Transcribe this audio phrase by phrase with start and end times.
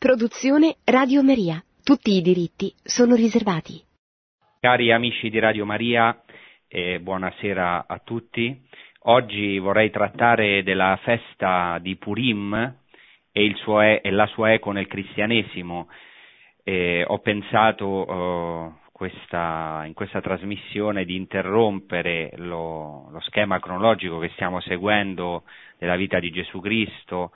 [0.00, 1.62] Produzione Radio Maria.
[1.84, 3.84] Tutti i diritti sono riservati.
[4.58, 6.22] Cari amici di Radio Maria,
[6.68, 8.62] eh, buonasera a tutti.
[9.00, 12.76] Oggi vorrei trattare della festa di Purim
[13.30, 15.90] e, suo, e la sua eco nel cristianesimo.
[16.64, 24.30] Eh, ho pensato eh, questa, in questa trasmissione di interrompere lo, lo, schema cronologico che
[24.30, 25.42] stiamo seguendo
[25.76, 27.32] della vita di Gesù Cristo,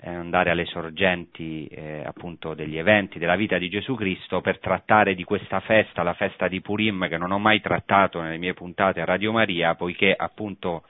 [0.00, 5.14] eh, andare alle sorgenti eh, appunto degli eventi della vita di Gesù Cristo per trattare
[5.14, 9.00] di questa festa, la festa di Purim, che non ho mai trattato nelle mie puntate
[9.00, 10.84] a Radio Maria, poiché appunto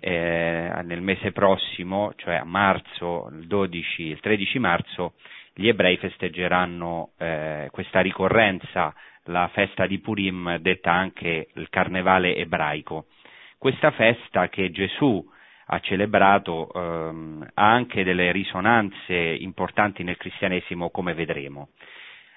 [0.00, 5.14] eh, nel mese prossimo, cioè a marzo, il 12, il 13 marzo,
[5.54, 8.94] gli ebrei festeggeranno eh, questa ricorrenza,
[9.28, 13.06] la festa di Purim, detta anche il carnevale ebraico.
[13.56, 15.26] Questa festa che Gesù
[15.66, 21.68] ha celebrato ehm, ha anche delle risonanze importanti nel cristianesimo, come vedremo.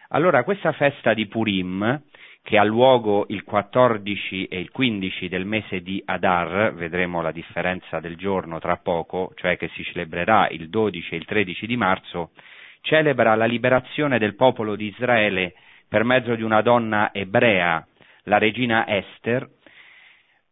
[0.09, 2.01] Allora, questa festa di Purim,
[2.41, 7.99] che ha luogo il 14 e il 15 del mese di Adar, vedremo la differenza
[7.99, 12.31] del giorno tra poco, cioè che si celebrerà il 12 e il 13 di marzo,
[12.81, 15.55] celebra la liberazione del popolo di Israele
[15.89, 17.85] per mezzo di una donna ebrea,
[18.23, 19.45] la regina Esther,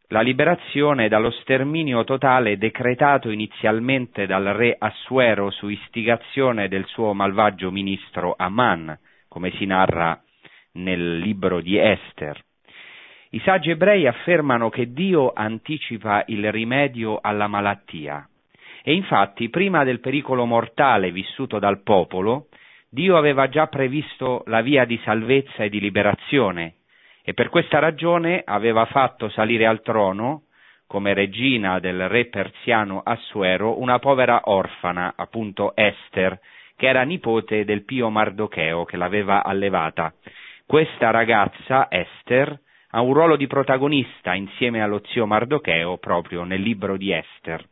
[0.10, 7.72] la liberazione dallo sterminio totale decretato inizialmente dal re Assuero su istigazione del suo malvagio
[7.72, 10.22] ministro Aman, come si narra
[10.74, 12.40] nel libro di Esther.
[13.32, 18.28] I saggi ebrei affermano che Dio anticipa il rimedio alla malattia
[18.84, 22.50] e infatti prima del pericolo mortale vissuto dal popolo,
[22.88, 26.76] Dio aveva già previsto la via di salvezza e di liberazione
[27.28, 30.44] e per questa ragione aveva fatto salire al trono,
[30.86, 36.40] come regina del re persiano Assuero, una povera orfana, appunto Esther,
[36.78, 40.14] che era nipote del pio Mardocheo che l'aveva allevata.
[40.68, 42.60] Questa ragazza, Esther,
[42.92, 47.66] ha un ruolo di protagonista insieme allo zio Mardocheo proprio nel libro di Esther.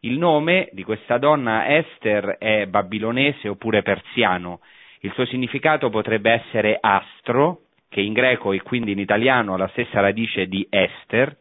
[0.00, 4.58] Il nome di questa donna Esther è babilonese oppure persiano.
[5.02, 7.60] Il suo significato potrebbe essere astro,
[7.92, 11.36] che in greco e quindi in italiano ha la stessa radice di Esther,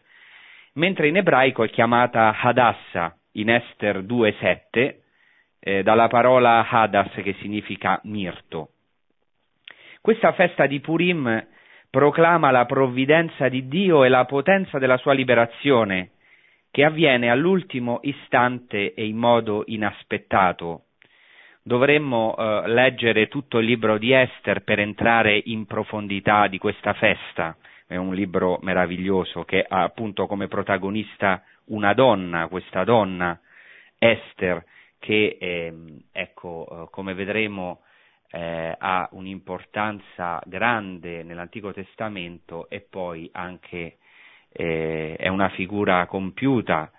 [0.74, 4.96] mentre in ebraico è chiamata Hadassa, in Esther 2.7,
[5.62, 8.72] eh, dalla parola Hadas che significa mirto.
[10.02, 11.48] Questa festa di Purim
[11.90, 16.12] proclama la provvidenza di Dio e la potenza della sua liberazione,
[16.70, 20.88] che avviene all'ultimo istante e in modo inaspettato,
[21.64, 27.56] dovremmo eh, leggere tutto il libro di Esther per entrare in profondità di questa festa.
[27.86, 33.40] È un libro meraviglioso che ha appunto come protagonista una donna, questa donna
[33.98, 34.64] Esther,
[34.98, 35.74] che eh,
[36.12, 37.82] ecco, eh, come vedremo
[38.32, 43.98] eh, ha un'importanza grande nell'Antico Testamento e poi anche
[44.54, 46.92] eh, è una figura compiuta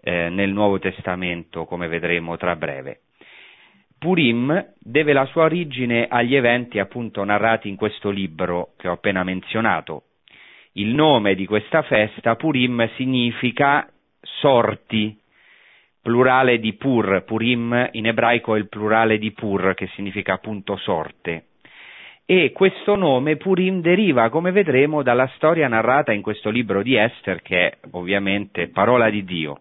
[0.00, 3.03] eh, nel Nuovo Testamento, come vedremo tra breve.
[4.04, 9.24] Purim deve la sua origine agli eventi appunto narrati in questo libro che ho appena
[9.24, 10.02] menzionato.
[10.72, 15.18] Il nome di questa festa, Purim, significa sorti,
[16.02, 21.46] plurale di Pur, Purim in ebraico è il plurale di Pur, che significa appunto sorte.
[22.26, 27.40] E questo nome Purim deriva, come vedremo, dalla storia narrata in questo libro di Esther,
[27.40, 29.60] che è ovviamente parola di Dio.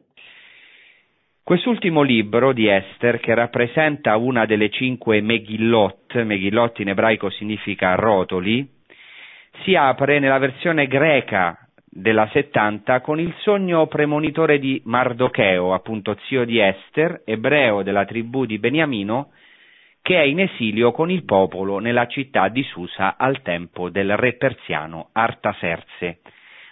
[1.46, 8.66] Quest'ultimo libro di Esther, che rappresenta una delle cinque Megillot, Megillot in ebraico significa rotoli,
[9.64, 16.46] si apre nella versione greca della 70 con il sogno premonitore di Mardocheo, appunto zio
[16.46, 19.32] di Esther, ebreo della tribù di Beniamino,
[20.02, 24.38] che è in esilio con il popolo nella città di Susa al tempo del re
[24.38, 26.20] persiano Artaserse.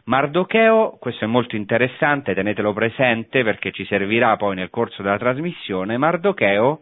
[0.05, 5.97] Mardocheo, questo è molto interessante, tenetelo presente perché ci servirà poi nel corso della trasmissione,
[5.97, 6.79] Mardocheo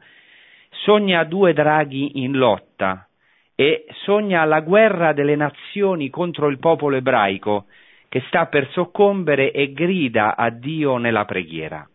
[0.69, 3.07] sogna due draghi in lotta
[3.55, 7.65] e sogna la guerra delle nazioni contro il popolo ebraico
[8.07, 11.87] che sta per soccombere e grida a Dio nella preghiera.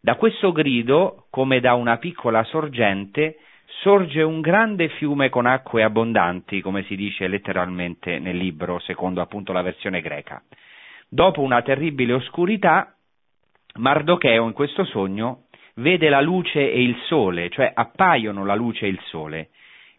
[0.00, 3.36] Da questo grido, come da una piccola sorgente,
[3.80, 9.52] sorge un grande fiume con acque abbondanti, come si dice letteralmente nel libro, secondo appunto
[9.52, 10.42] la versione greca.
[11.08, 12.94] Dopo una terribile oscurità,
[13.74, 15.44] Mardocheo in questo sogno
[15.76, 19.50] vede la luce e il sole, cioè appaiono la luce e il sole.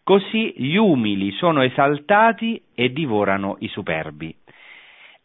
[0.04, 4.36] Così gli umili sono esaltati e divorano i superbi.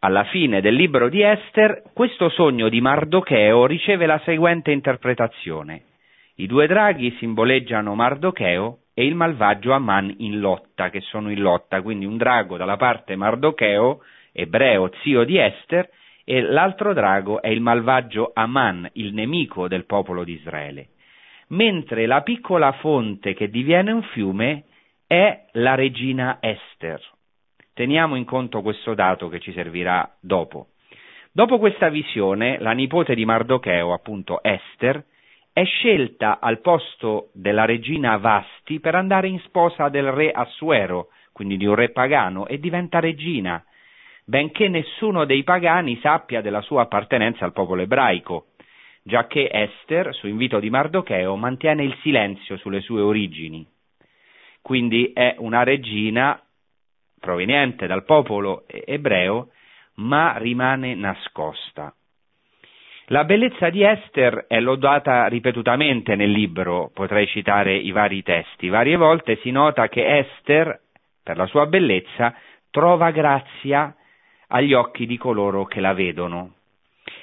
[0.00, 5.91] Alla fine del libro di Esther, questo sogno di Mardocheo riceve la seguente interpretazione.
[6.42, 11.80] I due draghi simboleggiano Mardocheo e il malvagio Aman in lotta, che sono in lotta,
[11.82, 14.02] quindi un drago dalla parte Mardocheo,
[14.32, 15.88] ebreo, zio di Esther,
[16.24, 20.88] e l'altro drago è il malvagio Aman, il nemico del popolo di Israele.
[21.50, 24.64] Mentre la piccola fonte che diviene un fiume
[25.06, 27.00] è la regina Esther.
[27.72, 30.70] Teniamo in conto questo dato che ci servirà dopo.
[31.30, 35.04] Dopo questa visione, la nipote di Mardocheo, appunto Esther,
[35.52, 41.58] è scelta al posto della regina Vasti per andare in sposa del re Assuero, quindi
[41.58, 43.62] di un re pagano, e diventa regina,
[44.24, 48.46] benché nessuno dei pagani sappia della sua appartenenza al popolo ebraico,
[49.02, 53.66] giacché Esther, su invito di Mardocheo, mantiene il silenzio sulle sue origini.
[54.62, 56.40] Quindi è una regina
[57.20, 59.50] proveniente dal popolo ebreo,
[59.96, 61.94] ma rimane nascosta.
[63.12, 68.70] La bellezza di Esther è lodata ripetutamente nel libro, potrei citare i vari testi.
[68.70, 70.80] Varie volte si nota che Esther,
[71.22, 72.34] per la sua bellezza,
[72.70, 73.94] trova grazia
[74.46, 76.54] agli occhi di coloro che la vedono.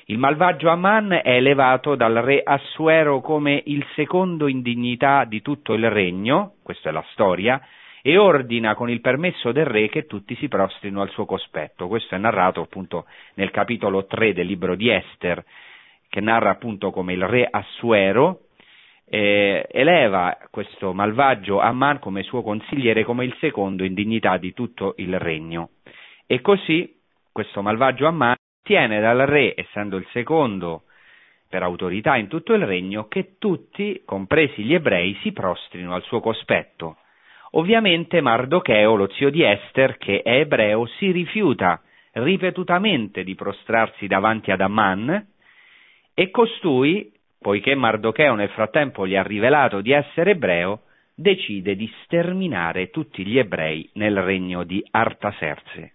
[0.05, 5.73] Il malvagio Aman è elevato dal re Assuero come il secondo in dignità di tutto
[5.73, 7.59] il regno, questa è la storia,
[8.03, 11.87] e ordina con il permesso del re che tutti si prostrino al suo cospetto.
[11.87, 15.43] Questo è narrato appunto nel capitolo 3 del libro di Esther,
[16.09, 18.47] che narra appunto come il re Assuero
[19.05, 24.95] eh, eleva questo malvagio Amman come suo consigliere, come il secondo in dignità di tutto
[24.97, 25.69] il regno.
[26.27, 26.97] E così
[27.31, 30.83] questo malvagio Amman tiene dal re, essendo il secondo
[31.49, 36.19] per autorità in tutto il regno, che tutti, compresi gli ebrei, si prostrino al suo
[36.19, 36.97] cospetto.
[37.53, 44.51] Ovviamente Mardocheo, lo zio di Esther, che è ebreo, si rifiuta ripetutamente di prostrarsi davanti
[44.51, 45.27] ad Amman,
[46.19, 50.81] e costui, poiché Mardocheo nel frattempo gli ha rivelato di essere ebreo,
[51.15, 55.93] decide di sterminare tutti gli ebrei nel regno di Artaserse.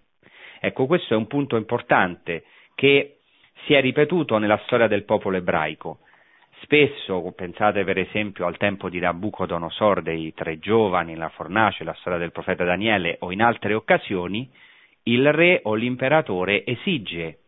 [0.60, 2.44] Ecco, questo è un punto importante
[2.74, 3.18] che
[3.66, 5.98] si è ripetuto nella storia del popolo ebraico.
[6.62, 12.18] Spesso, pensate per esempio al tempo di Nabucodonosor dei tre giovani, la fornace, la storia
[12.18, 14.50] del profeta Daniele o in altre occasioni,
[15.02, 17.40] il re o l'imperatore esige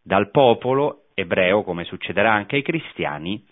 [0.00, 3.44] dal popolo ebreo, come succederà anche ai cristiani,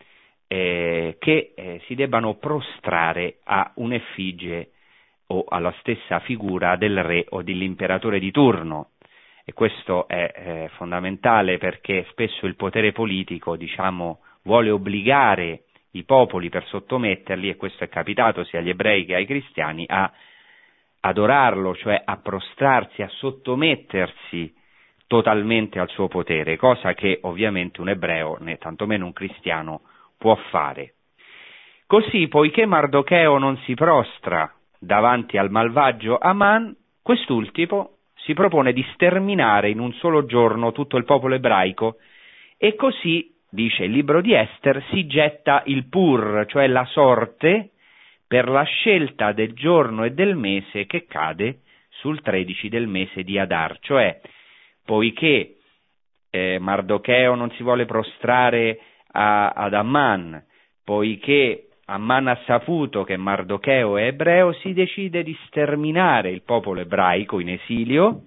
[0.49, 4.70] eh, che eh, si debbano prostrare a un'effigie
[5.29, 8.91] o alla stessa figura del re o dell'imperatore di turno.
[9.44, 16.49] E questo è eh, fondamentale perché spesso il potere politico, diciamo, vuole obbligare i popoli
[16.49, 20.11] per sottometterli, e questo è capitato sia agli ebrei che ai cristiani, a
[21.00, 24.55] adorarlo, cioè a prostrarsi, a sottomettersi
[25.12, 29.82] totalmente al suo potere, cosa che ovviamente un ebreo, né tantomeno un cristiano,
[30.17, 30.94] può fare.
[31.87, 39.69] Così, poiché Mardocheo non si prostra davanti al malvagio Aman, quest'ultimo si propone di sterminare
[39.69, 41.97] in un solo giorno tutto il popolo ebraico
[42.56, 47.73] e così, dice il libro di Esther, si getta il pur, cioè la sorte,
[48.26, 51.59] per la scelta del giorno e del mese che cade
[51.91, 54.19] sul 13 del mese di Adar, cioè
[54.92, 55.56] poiché
[56.28, 58.78] eh, Mardocheo non si vuole prostrare
[59.12, 60.44] a, ad Amman,
[60.84, 67.40] poiché Amman ha saputo che Mardocheo è ebreo, si decide di sterminare il popolo ebraico
[67.40, 68.25] in esilio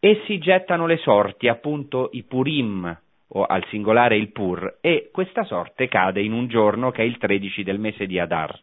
[0.00, 2.98] e si gettano le sorti, appunto i Purim,
[3.34, 7.18] o al singolare il Pur, e questa sorte cade in un giorno che è il
[7.18, 8.58] 13 del mese di Adar.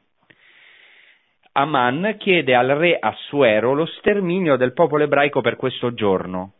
[1.51, 6.53] Aman chiede al re Assuero lo sterminio del popolo ebraico per questo giorno,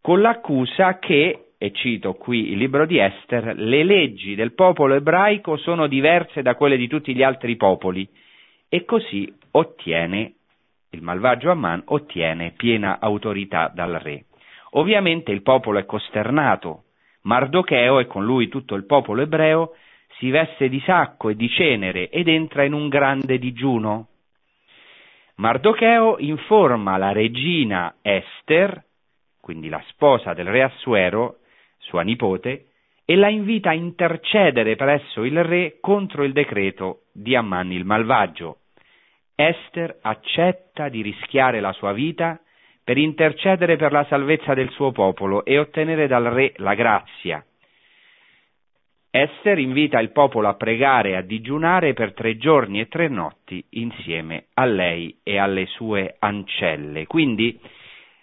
[0.00, 5.56] con l'accusa che, e cito qui il libro di Esther, le leggi del popolo ebraico
[5.56, 8.08] sono diverse da quelle di tutti gli altri popoli
[8.68, 10.34] e così ottiene,
[10.90, 14.26] il malvagio Amman ottiene piena autorità dal re.
[14.72, 16.84] Ovviamente il popolo è costernato,
[17.22, 19.74] Mardocheo e con lui tutto il popolo ebreo
[20.18, 24.08] si veste di sacco e di cenere ed entra in un grande digiuno.
[25.36, 28.86] Mardocheo informa la regina Esther
[29.48, 31.38] quindi la sposa del re Assuero,
[31.78, 32.66] sua nipote,
[33.06, 38.58] e la invita a intercedere presso il re contro il decreto di Amman il malvagio.
[39.34, 42.38] Esther accetta di rischiare la sua vita
[42.84, 47.42] per intercedere per la salvezza del suo popolo e ottenere dal re la grazia.
[49.10, 53.64] Esther invita il popolo a pregare e a digiunare per tre giorni e tre notti
[53.70, 57.06] insieme a lei e alle sue ancelle.
[57.06, 57.58] Quindi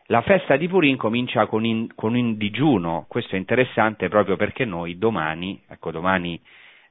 [0.08, 4.64] la festa di Purim comincia con, in, con un digiuno, questo è interessante proprio perché
[4.64, 6.40] noi domani, ecco domani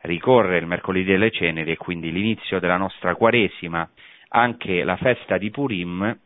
[0.03, 3.89] ricorre il mercoledì delle ceneri e quindi l'inizio della nostra Quaresima,
[4.31, 6.19] anche la festa di Purim,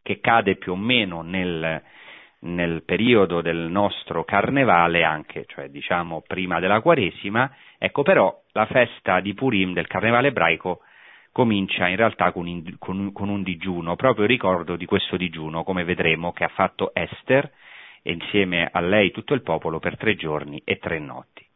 [0.00, 1.82] che cade più o meno nel,
[2.40, 9.18] nel periodo del nostro carnevale, anche, cioè diciamo prima della Quaresima, ecco però la festa
[9.18, 10.82] di Purim del carnevale ebraico
[11.38, 15.62] comincia in realtà con, in, con, con un digiuno, proprio il ricordo di questo digiuno,
[15.62, 17.48] come vedremo, che ha fatto Esther
[18.02, 21.46] e insieme a lei tutto il popolo per tre giorni e tre notti.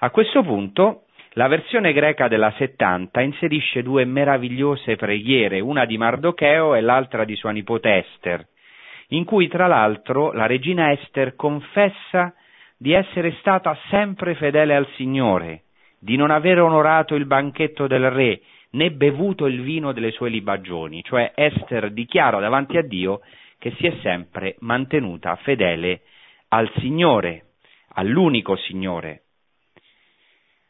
[0.00, 6.74] A questo punto la versione greca della 70 inserisce due meravigliose preghiere, una di Mardocheo
[6.74, 8.44] e l'altra di sua nipote Esther,
[9.10, 12.34] in cui tra l'altro la regina Esther confessa
[12.76, 15.66] di essere stata sempre fedele al Signore,
[16.00, 18.40] di non aver onorato il banchetto del re
[18.72, 23.20] né bevuto il vino delle sue libagioni, cioè Esther dichiara davanti a Dio
[23.58, 26.02] che si è sempre mantenuta fedele
[26.48, 27.44] al Signore,
[27.94, 29.22] all'unico Signore.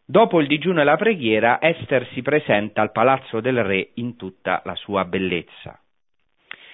[0.04, 4.60] Dopo il digiuno e la preghiera, Esther si presenta al palazzo del re in tutta
[4.64, 5.78] la sua bellezza.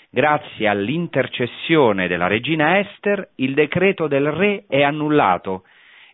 [0.08, 5.64] Grazie all'intercessione della regina Esther, il decreto del re è annullato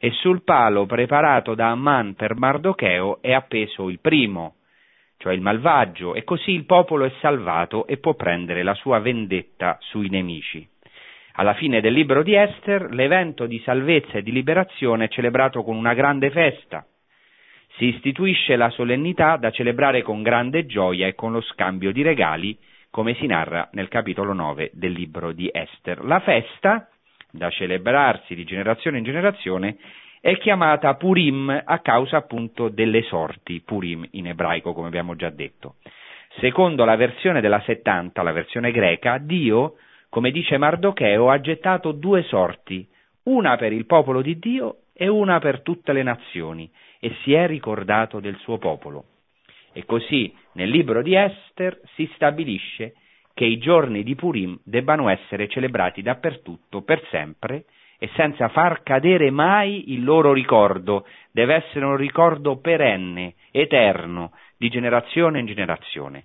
[0.01, 4.57] e sul palo preparato da Amman per Mardocheo è appeso il primo,
[5.23, 9.79] cioè il malvagio, e così il popolo è salvato e può prendere la sua vendetta
[9.81, 10.69] sui nemici.
[11.35, 15.77] Alla fine del libro di Esther, l'evento di salvezza e di liberazione è celebrato con
[15.77, 16.85] una grande festa.
[17.77, 22.59] Si istituisce la solennità da celebrare con grande gioia e con lo scambio di regali,
[22.91, 26.05] come si narra nel capitolo 9 del libro di Esther.
[26.05, 26.89] La festa,
[27.31, 29.77] da celebrarsi di generazione in generazione,
[30.23, 35.75] è chiamata Purim a causa appunto delle sorti, Purim in ebraico come abbiamo già detto.
[36.39, 39.75] Secondo la versione della 70, la versione greca, Dio,
[40.09, 42.89] come dice Mardocheo, ha gettato due sorti,
[43.25, 47.49] una per il popolo di Dio e una per tutte le nazioni, e si è
[47.49, 49.07] ricordato del suo popolo.
[49.73, 52.95] E così nel libro di Esther si stabilisce
[53.35, 57.65] che i giorni di Purim debbano essere celebrati dappertutto per sempre
[58.03, 64.69] e senza far cadere mai il loro ricordo, deve essere un ricordo perenne, eterno, di
[64.71, 66.25] generazione in generazione.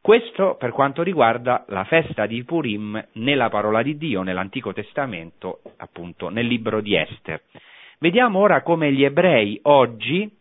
[0.00, 6.30] Questo per quanto riguarda la festa di Purim nella parola di Dio, nell'Antico Testamento, appunto
[6.30, 7.42] nel libro di Esther.
[7.98, 10.34] Vediamo ora come gli ebrei oggi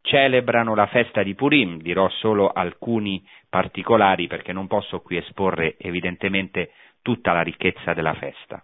[0.00, 6.72] celebrano la festa di Purim, dirò solo alcuni particolari perché non posso qui esporre evidentemente
[7.02, 8.60] tutta la ricchezza della festa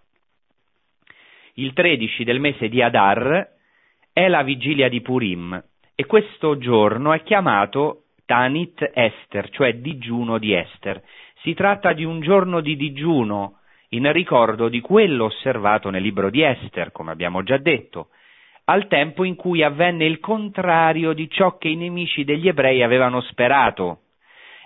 [1.55, 3.47] il 13 del mese di Adar
[4.11, 5.63] è la vigilia di Purim
[5.95, 11.01] e questo giorno è chiamato Tanit Esther, cioè digiuno di Esther.
[11.41, 13.59] Si tratta di un giorno di digiuno
[13.89, 18.09] in ricordo di quello osservato nel libro di Esther, come abbiamo già detto,
[18.65, 23.21] al tempo in cui avvenne il contrario di ciò che i nemici degli ebrei avevano
[23.21, 23.99] sperato.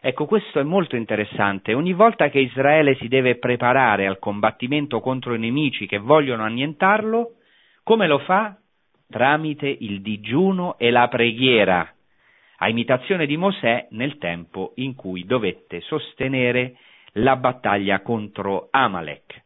[0.01, 1.73] Ecco, questo è molto interessante.
[1.73, 7.33] Ogni volta che Israele si deve preparare al combattimento contro i nemici che vogliono annientarlo,
[7.83, 8.55] come lo fa?
[9.09, 11.93] Tramite il digiuno e la preghiera,
[12.57, 16.77] a imitazione di Mosè nel tempo in cui dovette sostenere
[17.13, 19.43] la battaglia contro Amalek.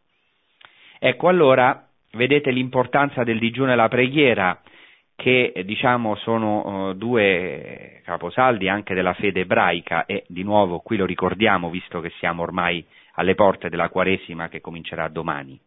[0.99, 4.61] Ecco allora, vedete l'importanza del digiuno e la preghiera
[5.15, 11.05] che diciamo sono uh, due caposaldi anche della fede ebraica e di nuovo qui lo
[11.05, 12.83] ricordiamo visto che siamo ormai
[13.15, 15.59] alle porte della Quaresima che comincerà domani.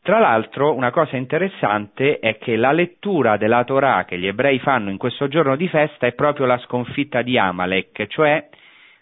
[0.00, 4.90] Tra l'altro una cosa interessante è che la lettura della Torah che gli ebrei fanno
[4.90, 8.48] in questo giorno di festa è proprio la sconfitta di Amalek, cioè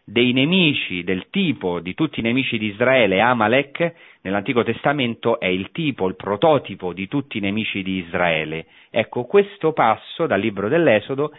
[0.08, 5.72] dei nemici del tipo di tutti i nemici di Israele, Amalek nell'Antico Testamento è il
[5.72, 8.66] tipo, il prototipo di tutti i nemici di Israele.
[8.90, 11.32] Ecco, questo passo dal libro dell'Esodo,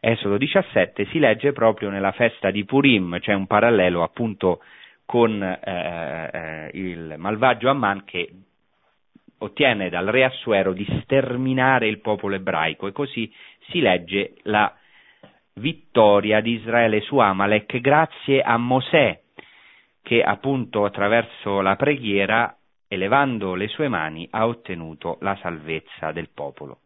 [0.00, 4.62] Esodo 17, si legge proprio nella festa di Purim, c'è cioè un parallelo appunto
[5.04, 8.30] con eh, eh, il malvagio Amman che
[9.36, 13.30] ottiene dal re Assuero di sterminare il popolo ebraico e così
[13.68, 14.74] si legge la
[15.54, 19.20] vittoria di Israele su Amalek grazie a Mosè,
[20.02, 22.56] che appunto attraverso la preghiera,
[22.88, 26.78] elevando le sue mani, ha ottenuto la salvezza del popolo.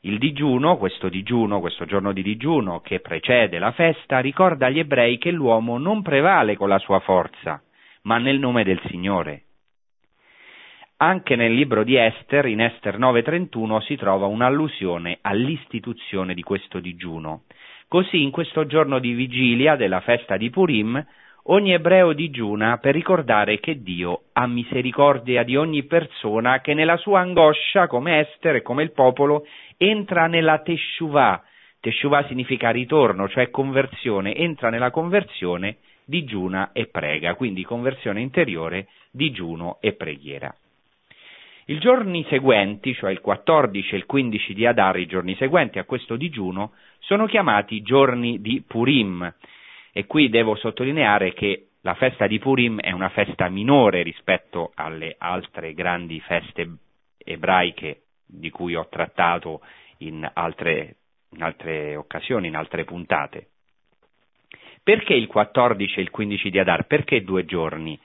[0.00, 5.16] Il digiuno, questo digiuno, questo giorno di digiuno che precede la festa, ricorda agli ebrei
[5.16, 7.62] che l'uomo non prevale con la sua forza,
[8.02, 9.44] ma nel nome del Signore.
[10.96, 17.42] Anche nel libro di Esther, in Esther 9:31, si trova un'allusione all'istituzione di questo digiuno.
[17.88, 21.04] Così in questo giorno di vigilia della festa di Purim,
[21.46, 27.20] ogni ebreo digiuna per ricordare che Dio ha misericordia di ogni persona che nella sua
[27.20, 29.46] angoscia, come Esther e come il popolo,
[29.76, 31.42] entra nella Teshuvah.
[31.80, 39.78] Teshuvah significa ritorno, cioè conversione, entra nella conversione, digiuna e prega, quindi conversione interiore, digiuno
[39.80, 40.54] e preghiera.
[41.66, 45.84] I giorni seguenti, cioè il 14 e il 15 di Adar, i giorni seguenti a
[45.84, 49.34] questo digiuno, sono chiamati giorni di Purim.
[49.90, 55.14] E qui devo sottolineare che la festa di Purim è una festa minore rispetto alle
[55.16, 56.68] altre grandi feste
[57.16, 59.62] ebraiche di cui ho trattato
[59.98, 60.96] in altre,
[61.30, 63.48] in altre occasioni, in altre puntate.
[64.82, 66.86] Perché il 14 e il 15 di Adar?
[66.86, 67.98] Perché due giorni?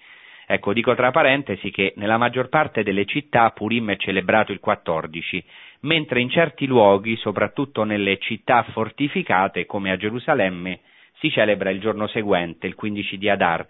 [0.52, 5.44] Ecco, dico tra parentesi che nella maggior parte delle città Purim è celebrato il 14,
[5.82, 10.80] mentre in certi luoghi, soprattutto nelle città fortificate come a Gerusalemme,
[11.20, 13.64] si celebra il giorno seguente, il 15 di Adar.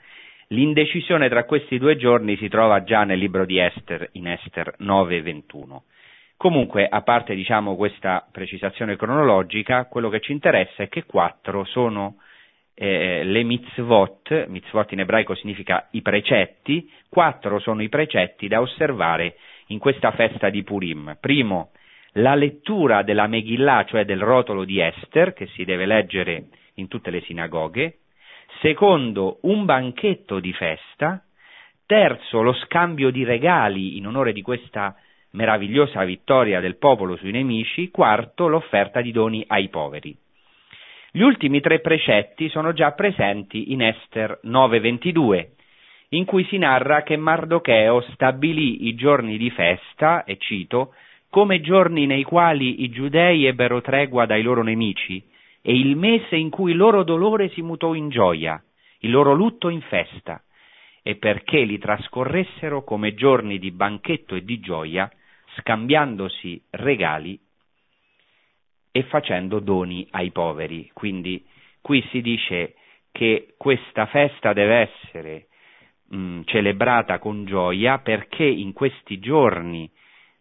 [0.48, 5.83] L'indecisione tra questi due giorni si trova già nel libro di Esther, in Esther 9:21.
[6.38, 12.19] Comunque, a parte diciamo, questa precisazione cronologica, quello che ci interessa è che quattro sono
[12.81, 19.36] eh, le mitzvot, mitzvot in ebraico significa i precetti, quattro sono i precetti da osservare
[19.67, 21.17] in questa festa di Purim.
[21.19, 21.71] Primo,
[22.13, 26.45] la lettura della Megillah, cioè del rotolo di Esther, che si deve leggere
[26.75, 27.98] in tutte le sinagoghe.
[28.62, 31.21] Secondo, un banchetto di festa.
[31.86, 34.95] Terzo, lo scambio di regali in onore di questa
[35.31, 37.89] meravigliosa vittoria del popolo sui nemici.
[37.89, 40.15] Quarto, l'offerta di doni ai poveri.
[41.12, 45.54] Gli ultimi tre precetti sono già presenti in Ester 9:22,
[46.10, 50.94] in cui si narra che Mardocheo stabilì i giorni di festa, e cito,
[51.32, 55.24] come giorni nei quali i giudei ebbero tregua dai loro nemici,
[55.63, 58.62] e il mese in cui il loro dolore si mutò in gioia,
[59.00, 60.44] il loro lutto in festa,
[61.01, 65.10] e perché li trascorressero come giorni di banchetto e di gioia,
[65.56, 67.39] scambiandosi regali
[69.00, 70.89] e facendo doni ai poveri.
[70.94, 71.44] Quindi
[71.82, 72.75] qui si dice
[73.12, 75.48] che questa festa deve essere
[76.10, 79.89] mh, celebrata con gioia perché in questi giorni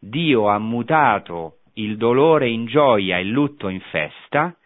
[0.00, 4.56] Dio ha mutato il dolore in gioia, il lutto in festa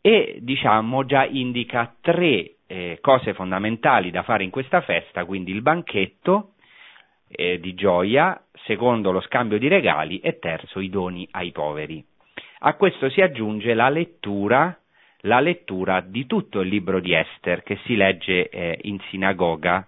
[0.00, 5.62] e diciamo già indica tre eh, cose fondamentali da fare in questa festa, quindi il
[5.62, 6.54] banchetto
[7.28, 12.04] eh, di gioia, secondo lo scambio di regali e terzo i doni ai poveri.
[12.64, 14.78] A questo si aggiunge la lettura,
[15.22, 19.84] la lettura di tutto il libro di Esther che si legge eh, in sinagoga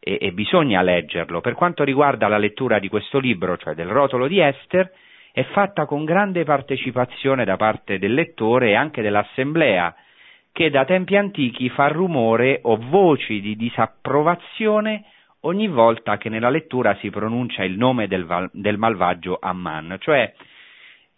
[0.00, 1.42] e, e bisogna leggerlo.
[1.42, 4.90] Per quanto riguarda la lettura di questo libro, cioè del rotolo di Esther,
[5.32, 9.94] è fatta con grande partecipazione da parte del lettore e anche dell'assemblea,
[10.50, 15.04] che da tempi antichi fa rumore o voci di disapprovazione
[15.40, 20.32] ogni volta che nella lettura si pronuncia il nome del, del malvagio Amman, cioè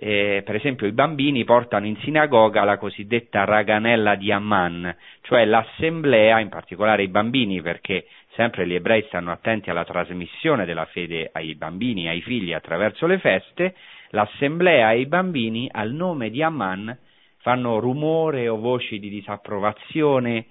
[0.02, 6.40] eh, per esempio i bambini portano in sinagoga la cosiddetta raganella di Amman, cioè l'assemblea,
[6.40, 11.54] in particolare i bambini, perché sempre gli ebrei stanno attenti alla trasmissione della fede ai
[11.54, 13.74] bambini, ai figli attraverso le feste,
[14.12, 16.96] l'assemblea e i bambini al nome di Amman
[17.40, 20.46] fanno rumore o voci di disapprovazione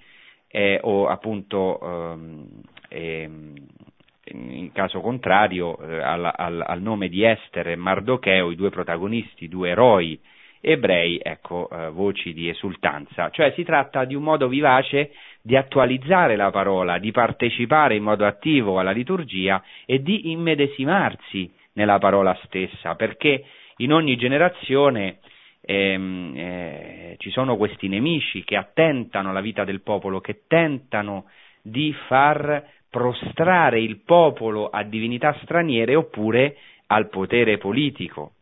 [0.46, 2.46] eh, o appunto ehm,
[2.88, 3.54] ehm,
[4.32, 9.44] in caso contrario eh, al, al, al, nome di Esther e Mardocheo, i due protagonisti,
[9.44, 10.20] i due eroi
[10.60, 13.30] ebrei, ecco, eh, voci di esultanza.
[13.30, 15.12] Cioè si tratta di un modo vivace
[15.42, 21.98] di attualizzare la parola, di partecipare in modo attivo alla liturgia e di immedesimarsi nella
[21.98, 23.44] parola stessa, perché
[23.76, 25.18] in ogni generazione
[25.62, 31.24] ehm, eh, ci sono questi nemici che attentano alla vita del popolo, che tentano
[31.62, 36.56] di far prostrare il popolo a divinità straniere oppure
[36.88, 38.32] al potere politico.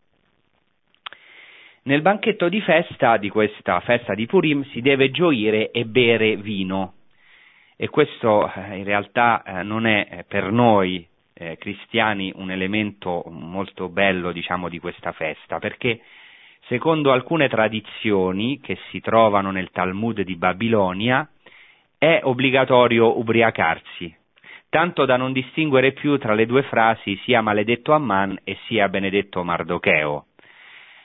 [1.83, 6.95] Nel banchetto di festa di questa festa di Purim si deve gioire e bere vino
[7.77, 13.23] e questo eh, in realtà eh, non è eh, per noi eh, cristiani un elemento
[13.29, 16.01] molto bello diciamo di questa festa perché
[16.67, 21.27] secondo alcune tradizioni che si trovano nel Talmud di Babilonia
[21.97, 24.15] è obbligatorio ubriacarsi
[24.69, 29.43] tanto da non distinguere più tra le due frasi sia maledetto Amman e sia benedetto
[29.43, 30.27] Mardocheo.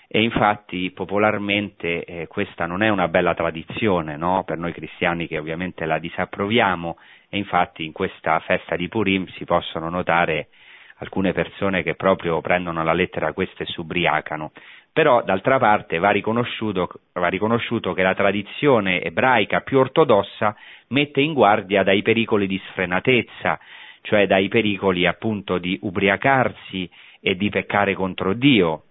[0.08, 4.43] E infatti popolarmente eh, questa non è una bella tradizione no?
[4.45, 6.97] per noi cristiani che ovviamente la disapproviamo
[7.30, 10.49] e infatti in questa festa di Purim si possono notare
[10.97, 14.52] alcune persone che proprio prendono la lettera questa e si ubriacano.
[14.93, 20.56] Però d'altra parte va riconosciuto, va riconosciuto, che la tradizione ebraica più ortodossa
[20.89, 23.60] mette in guardia dai pericoli di sfrenatezza,
[24.01, 26.88] cioè dai pericoli appunto di ubriacarsi
[27.19, 28.84] e di peccare contro Dio.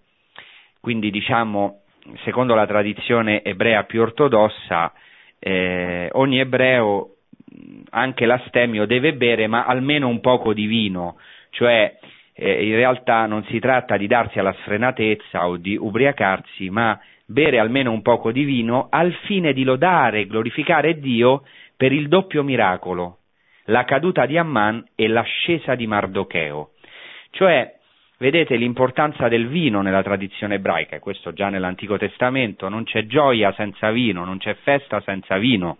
[0.80, 1.82] Quindi diciamo,
[2.24, 4.92] secondo la tradizione ebrea più ortodossa,
[5.38, 7.10] eh, ogni ebreo,
[7.90, 11.16] anche l'astemio, deve bere ma almeno un poco di vino,
[11.50, 11.96] cioè
[12.42, 17.58] eh, in realtà non si tratta di darsi alla sfrenatezza o di ubriacarsi, ma bere
[17.58, 21.44] almeno un poco di vino al fine di lodare e glorificare Dio
[21.76, 23.18] per il doppio miracolo,
[23.66, 26.70] la caduta di Amman e l'ascesa di Mardocheo.
[27.30, 27.76] Cioè,
[28.18, 33.52] vedete l'importanza del vino nella tradizione ebraica, e questo già nell'Antico Testamento, non c'è gioia
[33.52, 35.78] senza vino, non c'è festa senza vino.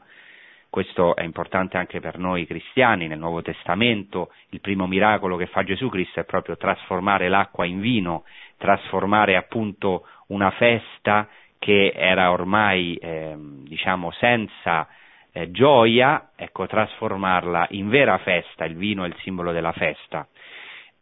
[0.73, 4.31] Questo è importante anche per noi cristiani nel Nuovo Testamento.
[4.53, 8.25] Il primo miracolo che fa Gesù Cristo è proprio trasformare l'acqua in vino,
[8.57, 14.89] trasformare appunto una festa che era ormai eh, diciamo senza
[15.33, 20.27] eh, gioia, ecco, trasformarla in vera festa, il vino è il simbolo della festa.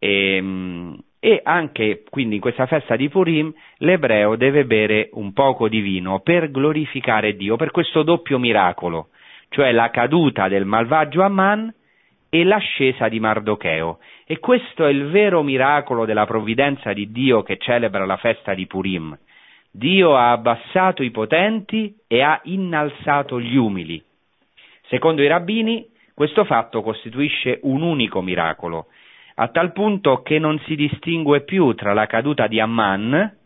[0.01, 5.69] E, ehm, e anche quindi in questa festa di Purim l'ebreo deve bere un poco
[5.69, 9.11] di vino per glorificare Dio, per questo doppio miracolo
[9.51, 11.75] cioè la caduta del malvagio Amman
[12.31, 13.99] e l'ascesa di Mardocheo.
[14.25, 18.67] E questo è il vero miracolo della provvidenza di Dio che celebra la festa di
[18.67, 19.19] Purim.
[19.73, 24.03] Dio ha abbassato i potenti e ha innalzato gli umili.
[24.87, 28.87] Secondo i rabbini, questo fatto costituisce un unico miracolo,
[29.37, 33.37] a tal punto che non si distingue più tra la caduta di Amman,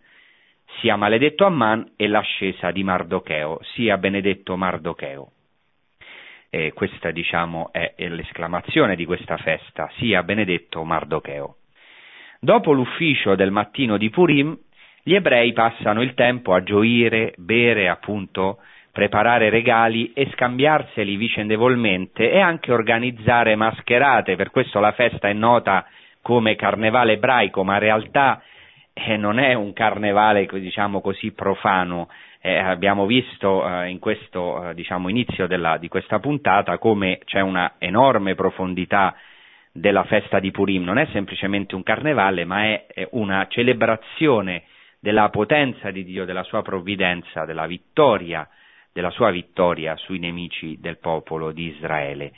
[0.81, 5.34] sia maledetto Amman, e l'ascesa di Mardocheo, sia benedetto Mardocheo.
[6.57, 11.57] E questa diciamo è, l'esclamazione di questa festa, sia benedetto Mardocheo.
[12.39, 14.57] Dopo l'ufficio del mattino di Purim,
[15.03, 18.59] gli ebrei passano il tempo a gioire, bere, appunto,
[18.93, 25.85] preparare regali e scambiarseli vicendevolmente e anche organizzare mascherate, per questo la festa è nota
[26.23, 28.41] come carnevale ebraico, ma in realtà
[28.93, 32.09] eh, non è un carnevale diciamo così profano,
[32.47, 37.41] eh, abbiamo visto eh, in questo eh, diciamo, inizio della, di questa puntata come c'è
[37.41, 39.17] una enorme profondità
[39.73, 44.65] della festa di Purim, non è semplicemente un carnevale, ma è, è una celebrazione
[45.01, 48.47] della potenza di Dio, della sua provvidenza, della vittoria,
[48.93, 52.33] della sua vittoria sui nemici del popolo di Israele.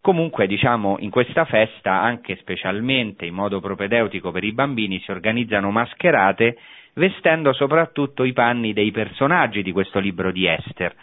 [0.00, 5.70] Comunque, diciamo, in questa festa, anche specialmente in modo propedeutico per i bambini, si organizzano
[5.70, 6.56] mascherate
[6.94, 10.94] vestendo soprattutto i panni dei personaggi di questo libro di Esther,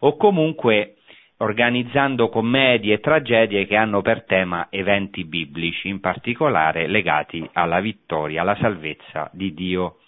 [0.00, 0.96] o comunque
[1.38, 8.40] organizzando commedie e tragedie che hanno per tema eventi biblici, in particolare legati alla vittoria,
[8.40, 9.98] alla salvezza di Dio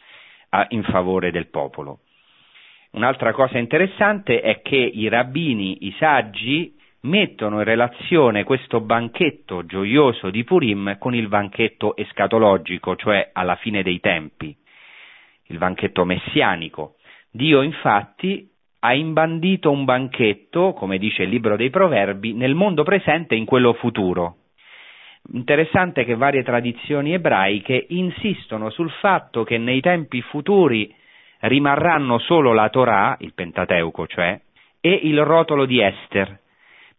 [0.68, 2.00] in favore del popolo.
[2.92, 10.30] Un'altra cosa interessante è che i rabbini, i saggi, mettono in relazione questo banchetto gioioso
[10.30, 14.56] di Purim con il banchetto escatologico, cioè alla fine dei tempi
[15.48, 16.94] il banchetto messianico.
[17.30, 18.48] Dio infatti
[18.80, 23.44] ha imbandito un banchetto, come dice il libro dei Proverbi, nel mondo presente e in
[23.44, 24.36] quello futuro.
[25.32, 30.94] Interessante che varie tradizioni ebraiche insistono sul fatto che nei tempi futuri
[31.40, 34.40] rimarranno solo la Torah, il Pentateuco cioè,
[34.80, 36.40] e il rotolo di Esther,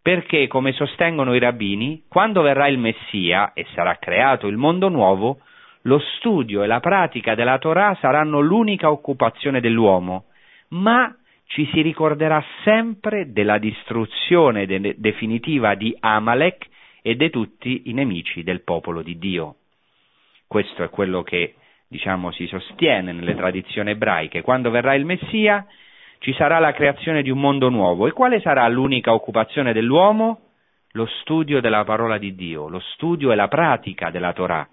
[0.01, 5.39] perché, come sostengono i rabbini, quando verrà il Messia e sarà creato il mondo nuovo,
[5.89, 10.25] lo studio e la pratica della Torah saranno l'unica occupazione dell'uomo,
[10.69, 11.13] ma
[11.47, 16.67] ci si ricorderà sempre della distruzione de- definitiva di Amalek
[17.01, 19.55] e di tutti i nemici del popolo di Dio.
[20.47, 21.55] Questo è quello che
[21.87, 24.43] diciamo si sostiene nelle tradizioni ebraiche.
[24.43, 25.65] Quando verrà il Messia
[26.19, 30.41] ci sarà la creazione di un mondo nuovo e quale sarà l'unica occupazione dell'uomo?
[30.91, 34.67] Lo studio della parola di Dio, lo studio e la pratica della Torah.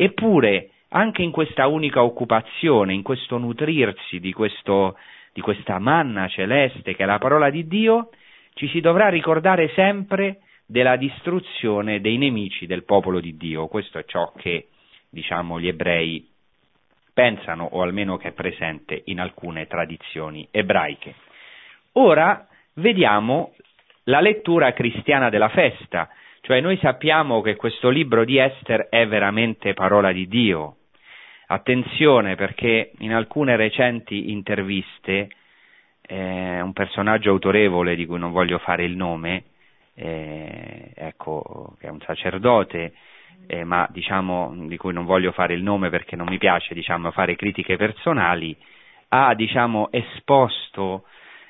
[0.00, 4.96] Eppure, anche in questa unica occupazione, in questo nutrirsi di, questo,
[5.32, 8.10] di questa manna celeste che è la parola di Dio,
[8.54, 13.66] ci si dovrà ricordare sempre della distruzione dei nemici del popolo di Dio.
[13.66, 14.68] Questo è ciò che,
[15.10, 16.24] diciamo, gli ebrei
[17.12, 21.16] pensano, o almeno che è presente in alcune tradizioni ebraiche.
[21.94, 23.52] Ora vediamo
[24.04, 26.08] la lettura cristiana della festa,
[26.48, 30.76] cioè noi sappiamo che questo libro di Esther è veramente parola di Dio.
[31.48, 35.28] Attenzione perché in alcune recenti interviste
[36.00, 39.44] eh, un personaggio autorevole di cui non voglio fare il nome,
[39.94, 42.94] eh, ecco, che è un sacerdote,
[43.46, 47.10] eh, ma diciamo di cui non voglio fare il nome perché non mi piace diciamo,
[47.10, 48.56] fare critiche personali,
[49.08, 51.04] ha diciamo, esposto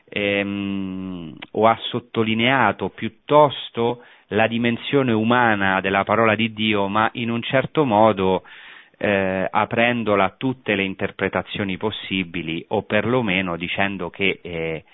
[0.08, 7.42] ehm, o ha sottolineato piuttosto la dimensione umana della parola di Dio, ma in un
[7.42, 8.42] certo modo
[8.98, 14.84] eh, aprendola a tutte le interpretazioni possibili o perlomeno dicendo che eh,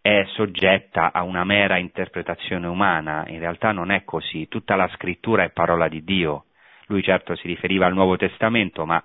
[0.00, 3.24] è soggetta a una mera interpretazione umana.
[3.28, 6.44] In realtà non è così, tutta la scrittura è parola di Dio.
[6.86, 9.02] Lui certo si riferiva al Nuovo Testamento, ma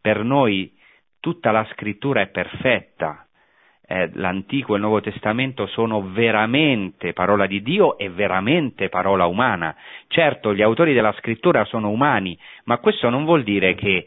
[0.00, 0.72] per noi
[1.18, 3.25] tutta la scrittura è perfetta,
[3.86, 9.74] eh, l'Antico e il Nuovo Testamento sono veramente parola di Dio e veramente parola umana.
[10.08, 14.06] Certo, gli autori della scrittura sono umani, ma questo non vuol dire che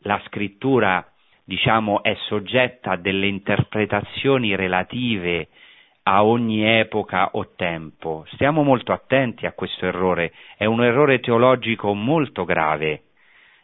[0.00, 1.06] la scrittura,
[1.44, 5.48] diciamo, è soggetta a delle interpretazioni relative
[6.04, 8.24] a ogni epoca o tempo.
[8.32, 13.02] Stiamo molto attenti a questo errore, è un errore teologico molto grave.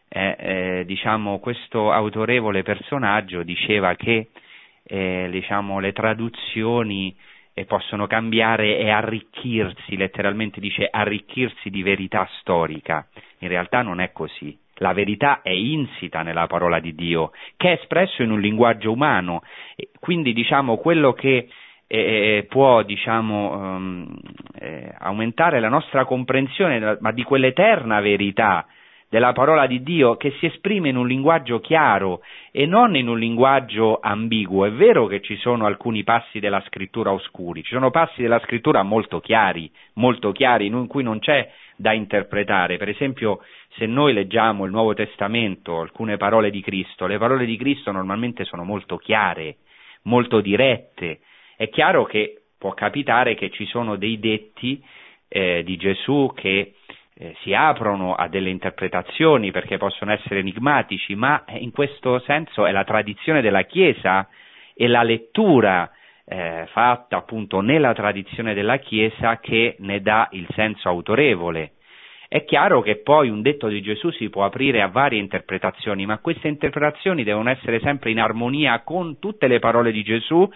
[0.08, 4.28] Eh, eh, diciamo, questo autorevole personaggio diceva che
[4.86, 7.14] eh, diciamo, le traduzioni
[7.52, 13.06] eh, possono cambiare e arricchirsi, letteralmente dice arricchirsi di verità storica.
[13.38, 14.56] In realtà non è così.
[14.80, 19.42] La verità è insita nella parola di Dio, che è espresso in un linguaggio umano.
[19.98, 21.48] Quindi diciamo quello che
[21.86, 24.18] eh, può diciamo, um,
[24.58, 28.66] eh, aumentare la nostra comprensione ma di quell'eterna verità
[29.16, 33.18] della parola di Dio che si esprime in un linguaggio chiaro e non in un
[33.18, 34.66] linguaggio ambiguo.
[34.66, 38.82] È vero che ci sono alcuni passi della scrittura oscuri, ci sono passi della scrittura
[38.82, 42.76] molto chiari, molto chiari, in cui non c'è da interpretare.
[42.76, 43.40] Per esempio,
[43.78, 48.44] se noi leggiamo il Nuovo Testamento, alcune parole di Cristo, le parole di Cristo normalmente
[48.44, 49.56] sono molto chiare,
[50.02, 51.20] molto dirette.
[51.56, 54.84] È chiaro che può capitare che ci sono dei detti
[55.28, 56.74] eh, di Gesù che
[57.18, 62.72] eh, si aprono a delle interpretazioni perché possono essere enigmatici, ma in questo senso è
[62.72, 64.28] la tradizione della Chiesa
[64.74, 65.90] e la lettura
[66.26, 71.72] eh, fatta appunto nella tradizione della Chiesa che ne dà il senso autorevole.
[72.28, 76.18] È chiaro che poi un detto di Gesù si può aprire a varie interpretazioni, ma
[76.18, 80.46] queste interpretazioni devono essere sempre in armonia con tutte le parole di Gesù,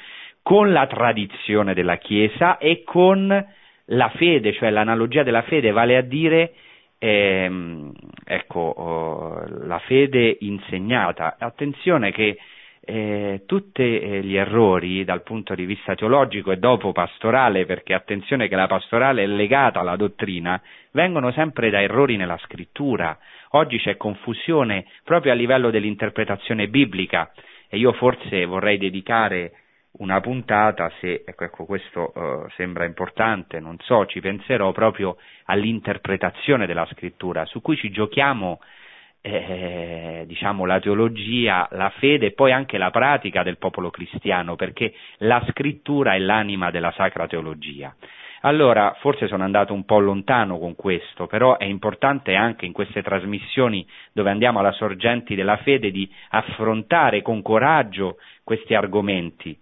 [0.42, 3.46] con la tradizione della Chiesa e con
[3.90, 6.52] la fede, cioè l'analogia della fede, vale a dire
[6.98, 7.92] ehm,
[8.24, 11.36] ecco, oh, la fede insegnata.
[11.38, 12.36] Attenzione che
[12.82, 18.48] eh, tutti eh, gli errori dal punto di vista teologico e dopo pastorale, perché attenzione
[18.48, 20.60] che la pastorale è legata alla dottrina,
[20.92, 23.18] vengono sempre da errori nella scrittura.
[23.50, 27.32] Oggi c'è confusione proprio a livello dell'interpretazione biblica
[27.68, 29.52] e io forse vorrei dedicare
[29.92, 36.66] una puntata, se ecco, ecco questo uh, sembra importante, non so, ci penserò proprio all'interpretazione
[36.66, 38.60] della scrittura, su cui ci giochiamo
[39.22, 44.94] eh, diciamo la teologia, la fede e poi anche la pratica del popolo cristiano, perché
[45.18, 47.94] la scrittura è l'anima della sacra teologia.
[48.42, 53.02] Allora, forse sono andato un po' lontano con questo, però è importante anche in queste
[53.02, 59.58] trasmissioni dove andiamo alla sorgenti della fede di affrontare con coraggio questi argomenti,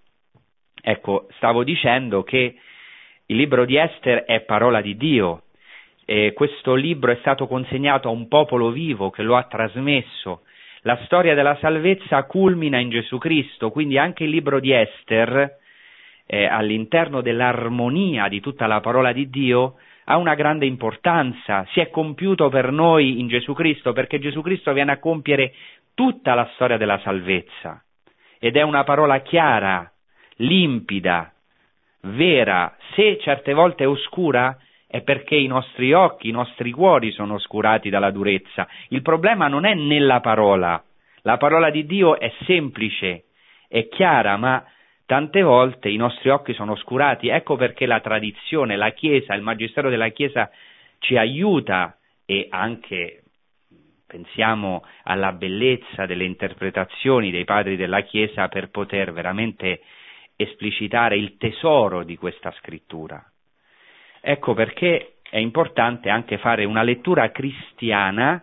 [0.90, 2.55] Ecco, stavo dicendo che
[3.27, 5.42] il libro di Esther è parola di Dio,
[6.07, 10.44] e questo libro è stato consegnato a un popolo vivo che lo ha trasmesso.
[10.85, 15.59] La storia della salvezza culmina in Gesù Cristo, quindi anche il libro di Esther,
[16.24, 19.74] eh, all'interno dell'armonia di tutta la parola di Dio,
[20.05, 24.72] ha una grande importanza, si è compiuto per noi in Gesù Cristo, perché Gesù Cristo
[24.72, 25.53] viene a compiere
[25.92, 27.85] tutta la storia della salvezza.
[28.38, 29.92] Ed è una parola chiara,
[30.38, 31.33] limpida,
[32.03, 37.35] vera, se certe volte è oscura, è perché i nostri occhi, i nostri cuori sono
[37.35, 38.66] oscurati dalla durezza.
[38.88, 40.83] Il problema non è nella parola.
[41.22, 43.24] La parola di Dio è semplice,
[43.68, 44.64] è chiara, ma
[45.05, 47.29] tante volte i nostri occhi sono oscurati.
[47.29, 50.51] Ecco perché la tradizione, la Chiesa, il Magistero della Chiesa
[51.01, 53.22] ci aiuta e anche
[54.07, 59.83] pensiamo alla bellezza delle interpretazioni dei padri della Chiesa per poter veramente
[60.40, 63.20] esplicitare il tesoro di questa scrittura.
[64.20, 68.42] Ecco perché è importante anche fare una lettura cristiana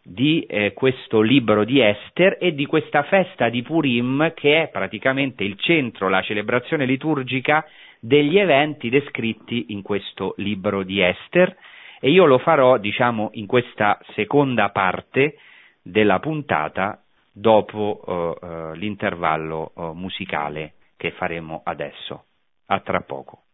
[0.00, 5.42] di eh, questo libro di Esther e di questa festa di Purim che è praticamente
[5.42, 7.66] il centro, la celebrazione liturgica
[7.98, 11.54] degli eventi descritti in questo libro di Esther
[12.00, 15.36] e io lo farò, diciamo, in questa seconda parte
[15.82, 17.02] della puntata
[17.32, 22.26] dopo uh, uh, l'intervallo uh, musicale che faremo adesso.
[22.66, 23.47] A tra poco.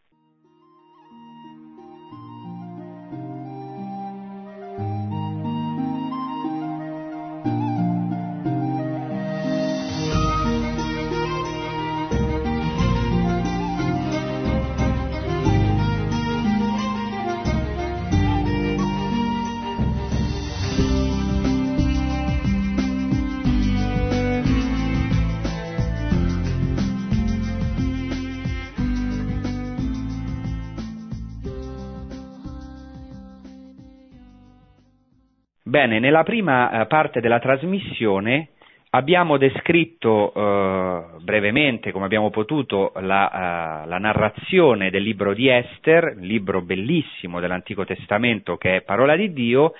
[35.74, 38.50] Bene, nella prima eh, parte della trasmissione
[38.90, 46.14] abbiamo descritto eh, brevemente, come abbiamo potuto, la, uh, la, narrazione del libro di Esther,
[46.20, 49.72] libro bellissimo dell'Antico Testamento che è parola di Dio,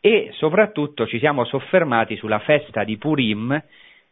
[0.00, 3.62] e soprattutto ci siamo soffermati sulla festa di Purim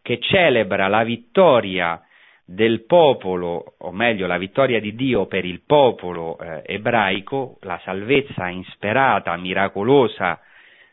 [0.03, 1.99] che celebra la vittoria
[2.45, 8.49] del popolo, o meglio la vittoria di Dio per il popolo eh, ebraico, la salvezza
[8.49, 10.39] insperata, miracolosa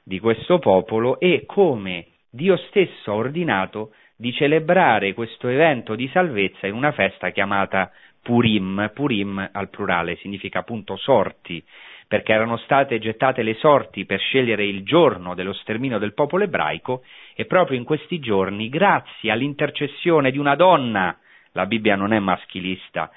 [0.10, 6.66] di questo popolo e come Dio stesso ha ordinato di celebrare questo evento di salvezza
[6.66, 11.64] in una festa chiamata Purim, Purim al plurale significa appunto sorti,
[12.08, 17.04] perché erano state gettate le sorti per scegliere il giorno dello sterminio del popolo ebraico
[17.36, 21.16] e proprio in questi giorni, grazie all'intercessione di una donna,
[21.52, 23.12] la Bibbia non è maschilista,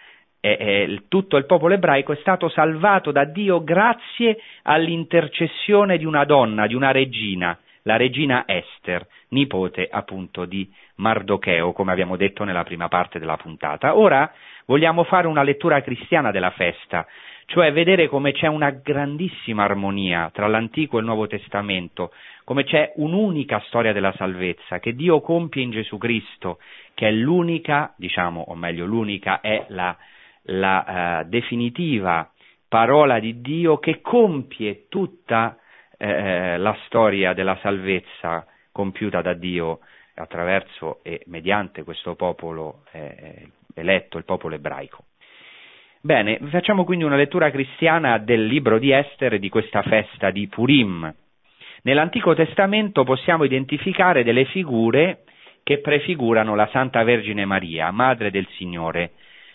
[0.45, 6.67] è, tutto il popolo ebraico è stato salvato da Dio grazie all'intercessione di una donna,
[6.67, 12.89] di una regina, la regina Esther, nipote appunto di Mardocheo, come abbiamo detto nella prima
[12.89, 13.97] parte della puntata.
[13.97, 14.33] Ora
[14.67, 17.07] vogliamo fare una lettura cristiana della festa,
[17.47, 22.95] cioè vedere come c'è una grandissima armonia tra l'Antico e il Nuovo Testamento, come c'è
[22.97, 26.59] un'unica storia della salvezza che Dio compie in Gesù Cristo,
[26.95, 29.97] che è l'unica, diciamo, o meglio l'unica, è la,
[30.45, 32.31] la uh, definitiva
[32.69, 35.59] parola di Dio che compie tutta
[35.99, 39.81] eh, la storia della salvezza compiuta da Dio
[40.15, 45.05] attraverso e mediante questo popolo eh, eletto, il popolo ebraico.
[46.01, 50.49] Bene, facciamo quindi una lettura cristiana del libro di Esther e di questa festa di
[50.49, 51.15] Purim.
[51.83, 55.25] Nell'Antico Testamento possiamo identificare delle figure
[55.63, 59.13] che prefigurano la Santa Vergine Maria, Madre del Signore.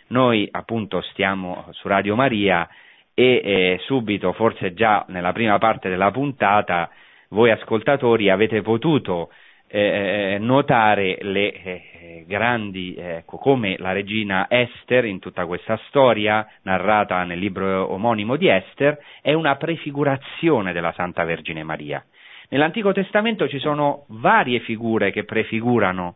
[0.07, 2.67] Noi appunto stiamo su Radio Maria
[3.13, 6.89] e eh, subito, forse già nella prima parte della puntata,
[7.29, 9.31] voi ascoltatori avete potuto
[9.67, 16.47] eh, eh notare le eh, grandi, ecco, come la regina Esther in tutta questa storia
[16.61, 22.05] narrata nel libro omonimo di Esther, è una prefigurazione della Santa Vergine Maria.
[22.49, 26.15] Nell'Antico Testamento ci sono varie figure che prefigurano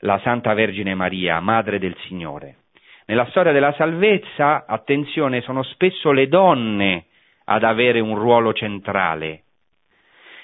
[0.00, 2.56] la Santa Vergine Maria, Madre del Signore.
[3.06, 7.06] Nella storia della salvezza, attenzione, sono spesso le donne
[7.44, 9.42] ad avere un ruolo centrale.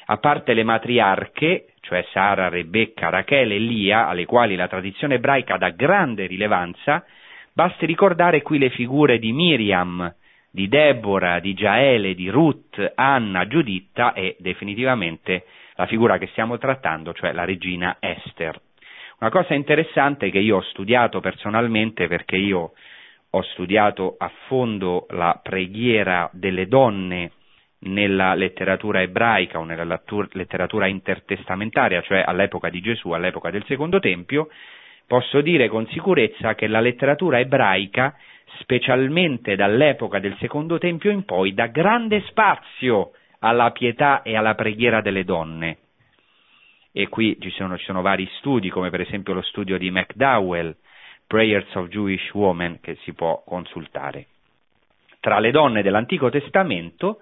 [0.06, 5.56] A parte le matriarche, cioè Sara, Rebecca, Rachele e Lia, alle quali la tradizione ebraica
[5.56, 7.04] dà grande rilevanza,
[7.52, 10.12] basti ricordare qui le figure di Miriam,
[10.50, 15.44] di Deborah, di Giaele, di Ruth, Anna, Giuditta e definitivamente
[15.74, 18.60] la figura che stiamo trattando, cioè la regina Esther.
[19.20, 22.70] Una cosa interessante che io ho studiato personalmente perché io
[23.30, 27.32] ho studiato a fondo la preghiera delle donne
[27.80, 30.00] nella letteratura ebraica o nella
[30.30, 34.50] letteratura intertestamentaria, cioè all'epoca di Gesù, all'epoca del Secondo Tempio,
[35.04, 38.16] posso dire con sicurezza che la letteratura ebraica,
[38.60, 45.00] specialmente dall'epoca del Secondo Tempio in poi, dà grande spazio alla pietà e alla preghiera
[45.00, 45.78] delle donne
[46.92, 50.74] e qui ci sono, ci sono vari studi, come per esempio lo studio di McDowell,
[51.26, 54.26] Prayers of Jewish Women, che si può consultare.
[55.20, 57.20] Tra le donne dell'Antico Testamento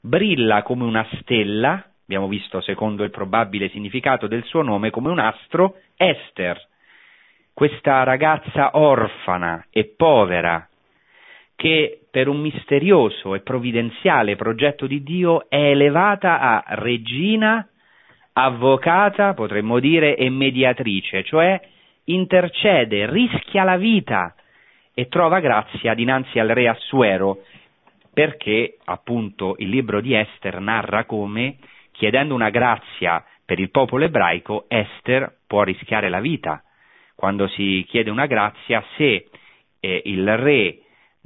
[0.00, 5.18] brilla come una stella, abbiamo visto secondo il probabile significato del suo nome, come un
[5.18, 6.60] astro, Esther,
[7.52, 10.68] questa ragazza orfana e povera,
[11.56, 17.68] che per un misterioso e provvidenziale progetto di Dio è elevata a regina
[18.40, 21.60] avvocata, potremmo dire, e mediatrice, cioè
[22.04, 24.34] intercede, rischia la vita
[24.94, 27.42] e trova grazia dinanzi al re Assuero,
[28.12, 31.56] perché appunto il libro di Esther narra come,
[31.90, 36.62] chiedendo una grazia per il popolo ebraico, Esther può rischiare la vita.
[37.16, 39.28] Quando si chiede una grazia, se
[39.80, 40.78] eh, il re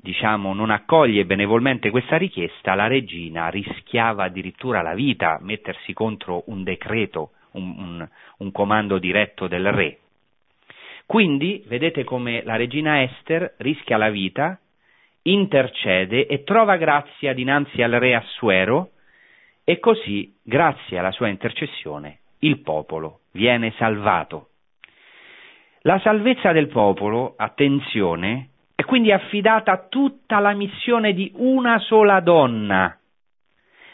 [0.03, 6.65] diciamo, non accoglie benevolmente questa richiesta, la regina rischiava addirittura la vita, mettersi contro un
[6.65, 9.99] decreto, un, un, un comando diretto del re.
[11.07, 14.59] Quindi vedete come la regina Esther rischia la vita,
[15.23, 18.91] intercede e trova grazia dinanzi al re Assuero
[19.63, 24.49] e così, grazie alla sua intercessione, il popolo viene salvato.
[25.83, 28.52] La salvezza del popolo, attenzione,
[28.83, 32.97] è quindi affidata tutta la missione di una sola donna,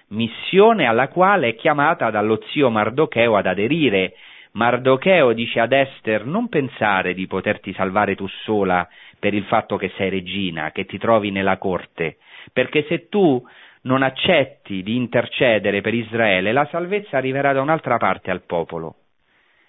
[0.09, 4.15] missione alla quale è chiamata dallo zio Mardocheo ad aderire.
[4.53, 9.93] Mardocheo dice ad Esther non pensare di poterti salvare tu sola per il fatto che
[9.97, 12.17] sei regina, che ti trovi nella corte,
[12.53, 13.47] perché se tu
[13.83, 18.95] non accetti di intercedere per Israele, la salvezza arriverà da un'altra parte al popolo.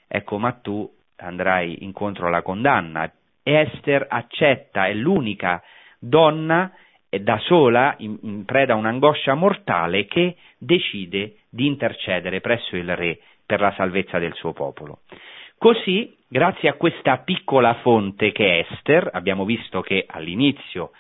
[0.08, 3.12] Ecco, ma tu andrai incontro alla condanna.
[3.58, 5.62] Esther accetta, è l'unica
[6.00, 6.72] donna
[7.10, 13.20] da sola, in, in preda a un'angoscia mortale, che decide di intercedere presso il re
[13.46, 15.00] per la salvezza del suo popolo.
[15.58, 20.92] Così, grazie a questa piccola fonte che è Esther, abbiamo visto che all'inizio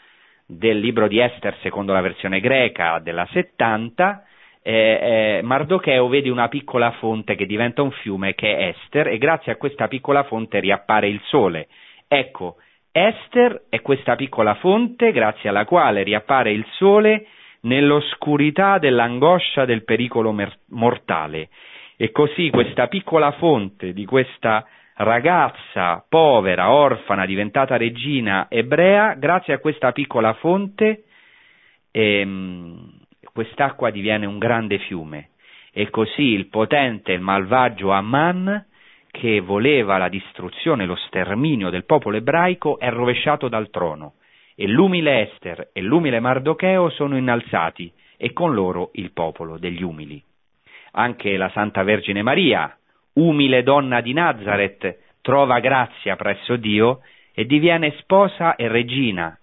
[0.46, 4.26] del libro di Esther, secondo la versione greca della 70,
[4.62, 9.18] eh, eh, Mardocheo vede una piccola fonte che diventa un fiume che è Esther e
[9.18, 11.68] grazie a questa piccola fonte riappare il sole.
[12.12, 12.56] Ecco,
[12.92, 17.28] Esther è questa piccola fonte grazie alla quale riappare il sole
[17.62, 21.50] nell'oscurità dell'angoscia del pericolo mer- mortale
[21.98, 29.60] e così questa piccola fonte di questa ragazza povera, orfana, diventata regina ebrea, grazie a
[29.60, 31.04] questa piccola fonte,
[31.92, 32.90] ehm,
[33.32, 35.30] quest'acqua diviene un grande fiume.
[35.72, 38.66] E così il potente e malvagio Amman,
[39.12, 44.14] che voleva la distruzione, lo sterminio del popolo ebraico, è rovesciato dal trono.
[44.56, 50.22] E l'umile Ester e l'umile Mardocheo sono innalzati, e con loro il popolo degli umili
[50.92, 52.76] anche la Santa Vergine Maria,
[53.14, 57.02] umile donna di Nazareth, trova grazia presso Dio
[57.34, 59.38] e diviene sposa e regina.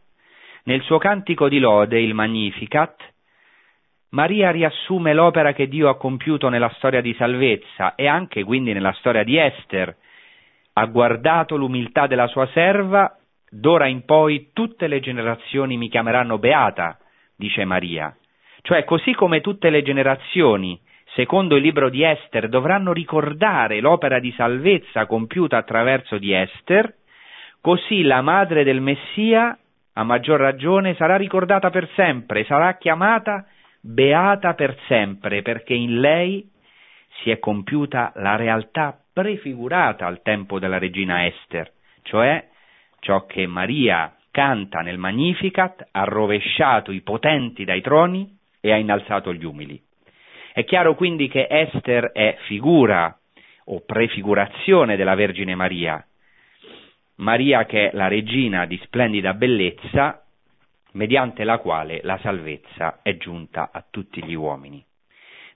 [0.65, 3.15] Nel suo cantico di lode, il Magnificat,
[4.11, 8.93] Maria riassume l'opera che Dio ha compiuto nella storia di salvezza e anche quindi nella
[8.93, 9.95] storia di Esther.
[10.75, 13.17] Ha guardato l'umiltà della sua serva,
[13.51, 16.99] d'ora in poi tutte le generazioni mi chiameranno beata,
[17.37, 18.15] dice Maria.
[18.63, 20.81] Cioè, così come tutte le generazioni
[21.17, 26.93] secondo il libro di Esther, dovranno ricordare l'opera di salvezza compiuta attraverso di Esther,
[27.63, 29.59] così la madre del Messia,
[29.95, 33.47] a maggior ragione, sarà ricordata per sempre, sarà chiamata
[33.87, 36.51] beata per sempre, perché in lei
[37.23, 41.73] si è compiuta la realtà prefigurata al tempo della regina Esther,
[42.03, 42.49] cioè
[43.01, 49.33] ciò che Maria canta nel Magnificat, ha rovesciato i potenti dai troni e ha innalzato
[49.33, 49.81] gli umili.
[50.53, 53.17] È chiaro quindi che Esther è figura
[53.67, 56.05] o prefigurazione della Vergine Maria.
[57.17, 60.26] Maria che è la regina di splendida bellezza,
[60.97, 64.85] mediante la quale la salvezza è giunta a tutti gli uomini.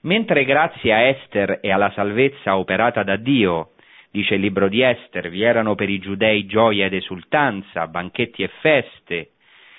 [0.01, 3.71] Mentre grazie a Esther e alla salvezza operata da Dio,
[4.11, 8.49] dice il libro di Esther, vi erano per i giudei gioia ed esultanza, banchetti e
[8.61, 9.31] feste,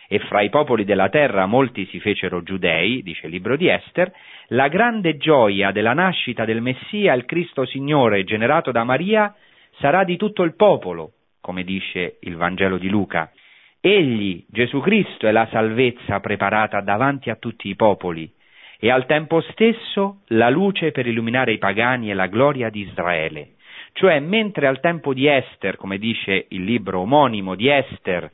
[0.09, 4.13] e fra i popoli della terra molti si fecero giudei, dice il libro di Esther,
[4.49, 9.35] la grande gioia della nascita del Messia, il Cristo Signore, generato da Maria,
[9.79, 13.33] sarà di tutto il popolo, come dice il Vangelo di Luca.
[13.85, 18.31] Egli, Gesù Cristo, è la salvezza preparata davanti a tutti i popoli
[18.79, 23.55] e al tempo stesso la luce per illuminare i pagani e la gloria di Israele.
[23.95, 28.31] Cioè, mentre al tempo di Esther, come dice il libro omonimo di Esther,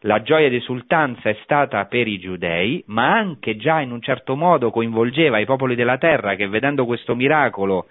[0.00, 4.36] la gioia ed esultanza è stata per i giudei, ma anche già in un certo
[4.36, 7.86] modo coinvolgeva i popoli della terra che vedendo questo miracolo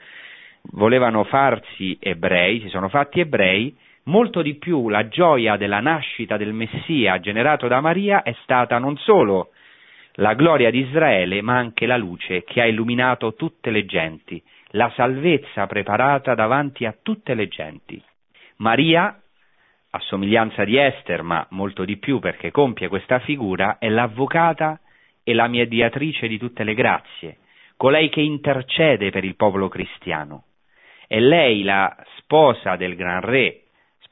[0.74, 6.54] volevano farsi ebrei, si sono fatti ebrei, molto di più la gioia della nascita del
[6.54, 9.52] Messia generato da Maria è stata non solo
[10.16, 14.42] la gloria di Israele, ma anche la luce che ha illuminato tutte le genti,
[14.72, 18.02] la salvezza preparata davanti a tutte le genti.
[18.58, 19.22] Maria
[19.94, 24.80] a somiglianza di Esther, ma molto di più perché compie questa figura, è l'avvocata
[25.24, 27.40] e la mediatrice di tutte le grazie,
[27.76, 30.46] colei che intercede per il popolo cristiano.
[31.08, 33.61] È lei la sposa del gran re,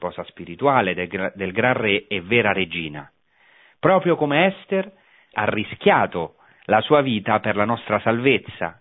[0.00, 3.10] sposa spirituale del, del gran re e vera regina.
[3.78, 4.90] Proprio come Esther
[5.34, 8.80] ha rischiato la sua vita per la nostra salvezza.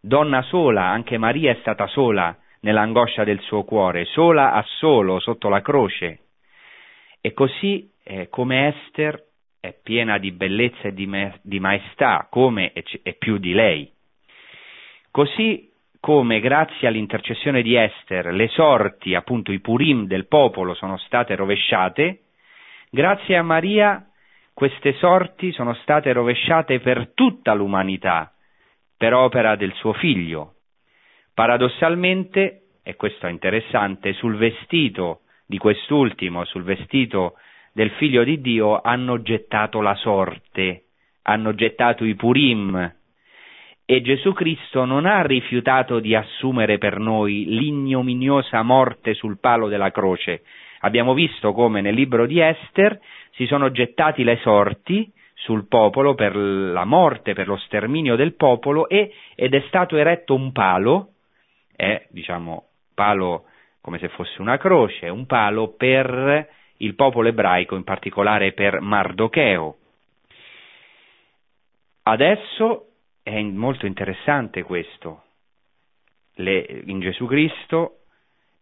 [0.00, 5.48] Donna sola, anche Maria è stata sola nell'angoscia del suo cuore, sola a solo sotto
[5.48, 6.18] la croce.
[7.20, 9.22] E così eh, come Esther
[9.60, 13.52] è piena di bellezza e di, me- di maestà, come e, c- e più di
[13.52, 13.90] lei.
[15.10, 15.70] Così
[16.06, 22.20] come grazie all'intercessione di Esther le sorti, appunto i purim del popolo sono state rovesciate,
[22.90, 24.06] grazie a Maria
[24.54, 28.32] queste sorti sono state rovesciate per tutta l'umanità,
[28.96, 30.52] per opera del suo figlio,
[31.34, 37.34] Paradossalmente, e questo è interessante, sul vestito di quest'ultimo, sul vestito
[37.72, 40.84] del figlio di Dio, hanno gettato la sorte,
[41.22, 42.94] hanno gettato i Purim,
[43.88, 49.92] e Gesù Cristo non ha rifiutato di assumere per noi l'ignominiosa morte sul palo della
[49.92, 50.42] croce.
[50.80, 52.98] Abbiamo visto come nel libro di Esther
[53.30, 58.88] si sono gettati le sorti sul popolo per la morte, per lo sterminio del popolo
[58.88, 61.10] e, ed è stato eretto un palo,
[61.74, 63.44] è diciamo palo
[63.80, 69.76] come se fosse una croce, un palo per il popolo ebraico, in particolare per Mardocheo.
[72.02, 72.85] Adesso
[73.26, 75.24] è molto interessante questo.
[76.34, 78.02] Le, in Gesù Cristo,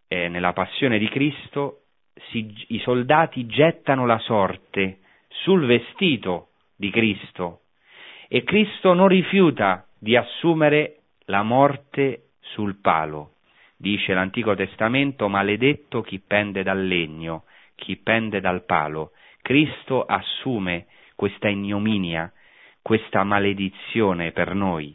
[0.09, 1.83] eh, nella passione di Cristo,
[2.31, 7.61] si, i soldati gettano la sorte sul vestito di Cristo
[8.27, 13.35] e Cristo non rifiuta di assumere la morte sul palo.
[13.77, 17.45] Dice l'Antico Testamento, maledetto chi pende dal legno,
[17.75, 19.11] chi pende dal palo.
[19.43, 20.87] Cristo assume
[21.17, 22.33] questa ignominia,
[22.85, 24.95] questa maledizione per noi.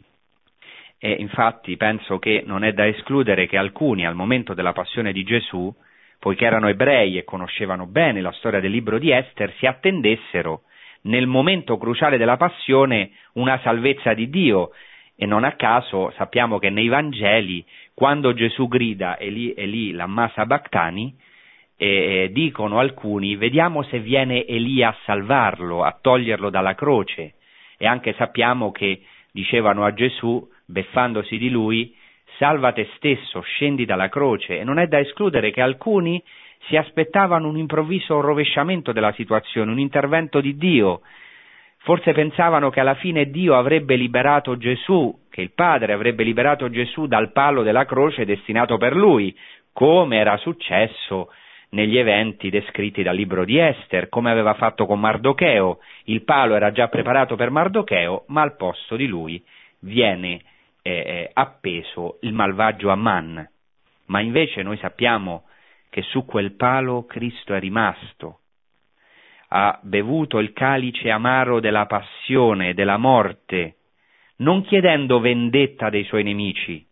[0.96, 5.24] E infatti penso che non è da escludere che alcuni al momento della passione di
[5.24, 5.74] Gesù,
[6.20, 10.62] poiché erano ebrei e conoscevano bene la storia del libro di Esther, si attendessero
[11.02, 14.70] nel momento cruciale della passione una salvezza di Dio
[15.16, 21.12] e non a caso sappiamo che nei Vangeli quando Gesù grida Eli, Eli lamma sabachthani
[21.76, 27.34] eh, dicono alcuni vediamo se viene Elia a salvarlo, a toglierlo dalla croce
[27.82, 29.00] e anche sappiamo che
[29.32, 31.96] dicevano a Gesù beffandosi di lui
[32.36, 36.22] salva te stesso, scendi dalla croce e non è da escludere che alcuni
[36.66, 41.00] si aspettavano un improvviso rovesciamento della situazione, un intervento di Dio.
[41.78, 47.06] Forse pensavano che alla fine Dio avrebbe liberato Gesù, che il Padre avrebbe liberato Gesù
[47.06, 49.34] dal palo della croce destinato per lui,
[49.72, 51.30] come era successo
[51.70, 55.78] negli eventi descritti dal libro di Esther, come aveva fatto con Mardocheo.
[56.04, 59.42] Il palo era già preparato per Mardocheo, ma al posto di lui
[59.80, 60.40] viene
[60.82, 63.48] eh, eh appeso il malvagio Amman.
[64.06, 65.44] Ma invece noi sappiamo
[65.90, 68.38] che su quel palo Cristo è rimasto,
[69.48, 73.76] ha bevuto il calice amaro della passione, della morte,
[74.36, 76.86] non chiedendo vendetta dei suoi nemici,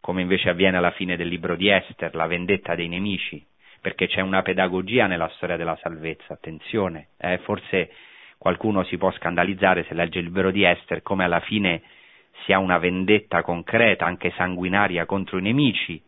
[0.00, 3.44] come invece avviene alla fine del libro di Esther, la vendetta dei nemici,
[3.86, 7.92] perché c'è una pedagogia nella storia della salvezza, attenzione, eh, forse
[8.36, 11.82] qualcuno si può scandalizzare se legge il libro di Esther come alla fine
[12.42, 16.02] si ha una vendetta concreta, anche sanguinaria, contro i nemici,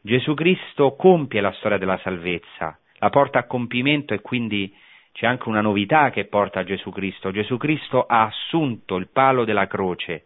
[0.00, 4.74] Gesù Cristo compie la storia della salvezza, la porta a compimento e quindi
[5.12, 7.30] c'è anche una novità che porta a Gesù Cristo.
[7.30, 10.24] Gesù Cristo ha assunto il palo della croce,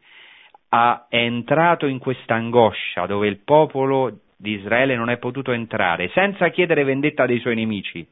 [0.68, 6.10] ha, è entrato in questa angoscia dove il popolo di Israele non è potuto entrare,
[6.10, 8.06] senza chiedere vendetta dei suoi nemici.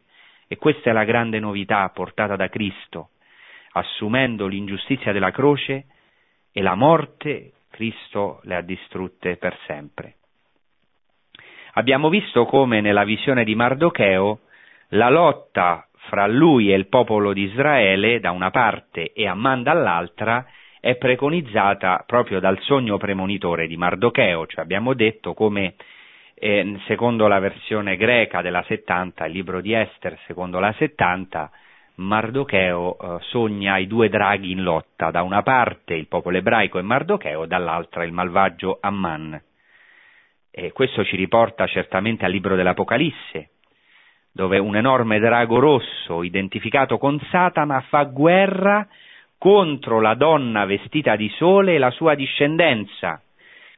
[0.48, 3.10] E questa è la grande novità portata da Cristo.
[3.72, 5.84] Assumendo l'ingiustizia della croce
[6.50, 10.14] e la morte, Cristo le ha distrutte per sempre.
[11.74, 14.40] Abbiamo visto come nella visione di Mardocheo
[14.88, 20.46] la lotta fra lui e il popolo di Israele da una parte e Amman dall'altra
[20.80, 25.74] è preconizzata proprio dal sogno premonitore di Mardocheo, cioè abbiamo detto come
[26.44, 31.48] eh, secondo la versione greca della 70, il libro di Esther secondo la 70,
[31.94, 36.82] Mardocheo eh, sogna i due draghi in lotta, da una parte il popolo ebraico e
[36.82, 39.40] Mardocheo, dall'altra il malvagio Amman.
[40.50, 43.50] E questo ci riporta certamente al libro dell'Apocalisse,
[44.32, 48.84] dove un enorme drago rosso, identificato con Satana, fa guerra
[49.38, 53.22] contro la donna vestita di sole e la sua discendenza.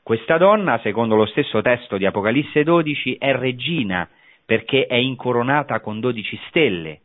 [0.04, 4.06] Questa donna, secondo lo stesso testo di Apocalisse 12, è regina
[4.44, 7.00] perché è incoronata con dodici stelle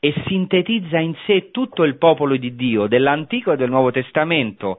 [0.00, 4.78] e sintetizza in sé tutto il popolo di Dio dell'Antico e del Nuovo Testamento,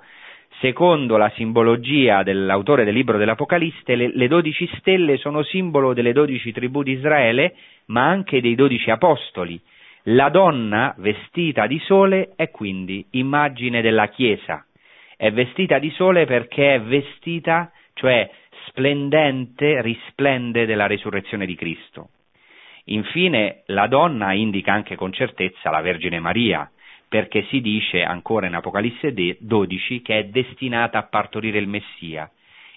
[0.61, 6.51] secondo la simbologia dell'autore del libro dell'Apocalisse, le, le dodici stelle sono simbolo delle dodici
[6.51, 9.61] tribù di Israele, ma anche dei dodici apostoli.
[10.05, 14.65] La donna vestita di sole è quindi immagine della Chiesa.
[15.15, 18.29] È vestita di sole perché è vestita, cioè
[18.67, 22.09] splendente, risplende della risurrezione di Cristo.
[22.85, 26.69] Infine, la donna indica anche con certezza la Vergine Maria,
[27.07, 32.29] perché si dice ancora in Apocalisse 12 che è destinata a partorire il Messia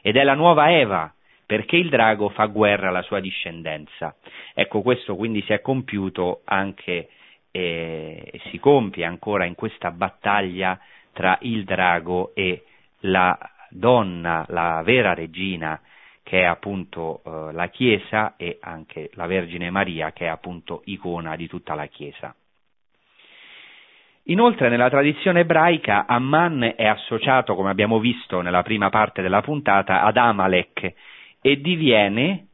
[0.03, 1.11] ed è la nuova Eva
[1.47, 4.15] perché il drago fa guerra alla sua discendenza.
[4.53, 7.09] Ecco, questo quindi si è compiuto anche
[7.51, 10.79] e eh, si compie ancora in questa battaglia
[11.17, 12.65] tra il drago e
[13.01, 13.39] la
[13.71, 15.81] donna, la vera regina,
[16.23, 21.35] che è appunto eh, la Chiesa, e anche la Vergine Maria, che è appunto icona
[21.35, 22.35] di tutta la Chiesa.
[24.25, 30.03] Inoltre nella tradizione ebraica Amman è associato, come abbiamo visto nella prima parte della puntata,
[30.03, 30.93] ad Amalek
[31.41, 32.49] e diviene,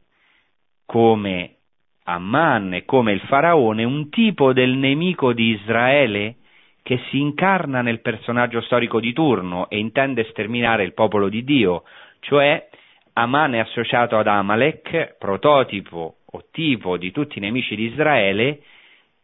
[0.85, 1.55] come
[2.03, 6.37] Amman e come il faraone, un tipo del nemico di Israele
[6.83, 11.83] che si incarna nel personaggio storico di turno e intende sterminare il popolo di Dio,
[12.19, 12.67] cioè
[13.13, 18.59] Aman è associato ad Amalek, prototipo o tipo di tutti i nemici di Israele,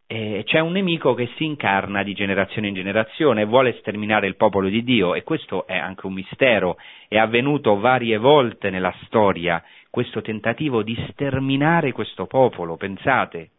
[0.08, 4.38] eh, c'è un nemico che si incarna di generazione in generazione e vuole sterminare il
[4.38, 9.64] popolo di Dio e questo è anche un mistero, è avvenuto varie volte nella storia
[9.90, 13.52] questo tentativo di sterminare questo popolo, pensate,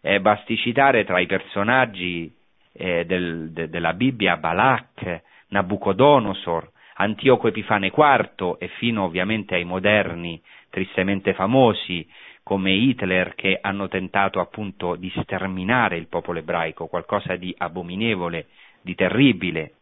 [0.00, 2.32] eh, basti citare tra i personaggi
[2.74, 10.40] eh, del, de, della Bibbia Balak, Nabucodonosor, Antioco Epifane IV e fino ovviamente ai moderni
[10.70, 12.06] tristemente famosi
[12.42, 18.48] come Hitler che hanno tentato appunto di sterminare il popolo ebraico, qualcosa di abominevole,
[18.82, 19.72] di terribile.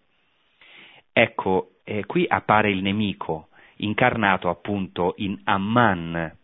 [1.13, 6.37] Ecco, eh, qui appare il nemico, incarnato appunto in Amman,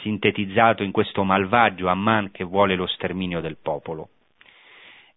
[0.00, 4.10] sintetizzato in questo malvagio Amman che vuole lo sterminio del popolo.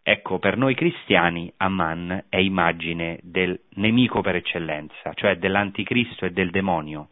[0.10, 6.50] Ecco, per noi cristiani Amman è immagine del nemico per eccellenza, cioè dell'anticristo e del
[6.50, 7.10] demonio.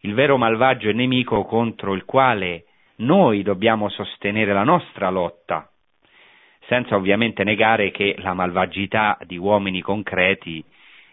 [0.00, 2.64] Il vero malvagio e nemico contro il quale
[2.96, 5.70] noi dobbiamo sostenere la nostra lotta,
[6.66, 10.64] senza ovviamente negare che la malvagità di uomini concreti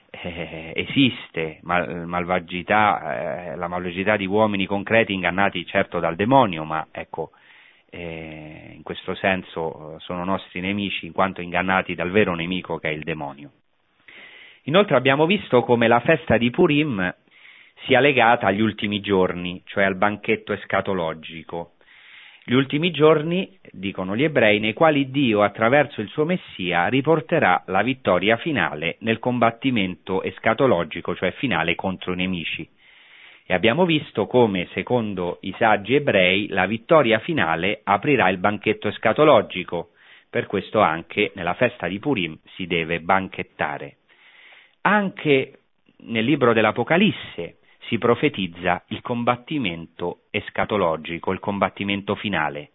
[0.09, 6.87] eh, esiste, mal, malvagità, eh, la malvagità di uomini concreti ingannati certo dal demonio, ma
[6.91, 7.33] ecco,
[7.95, 12.91] eh, in questo senso sono nostri nemici in quanto ingannati dal vero nemico che è
[12.91, 13.51] il demonio.
[14.63, 17.13] Inoltre abbiamo visto come la festa di Purim
[17.85, 21.73] sia legata agli ultimi giorni, cioè al banchetto escatologico.
[22.45, 27.83] Gli ultimi giorni, dicono gli ebrei, nei quali Dio, attraverso il suo Messia, riporterà la
[27.83, 32.67] vittoria finale nel combattimento escatologico, cioè finale contro i nemici.
[33.53, 39.91] Abbiamo visto come, secondo i saggi ebrei, la vittoria finale aprirà il banchetto escatologico.
[40.29, 43.97] Per questo anche nella festa di Purim si deve banchettare.
[44.81, 45.59] Anche
[46.05, 52.71] nel libro dell'Apocalisse si profetizza il combattimento escatologico, il combattimento finale.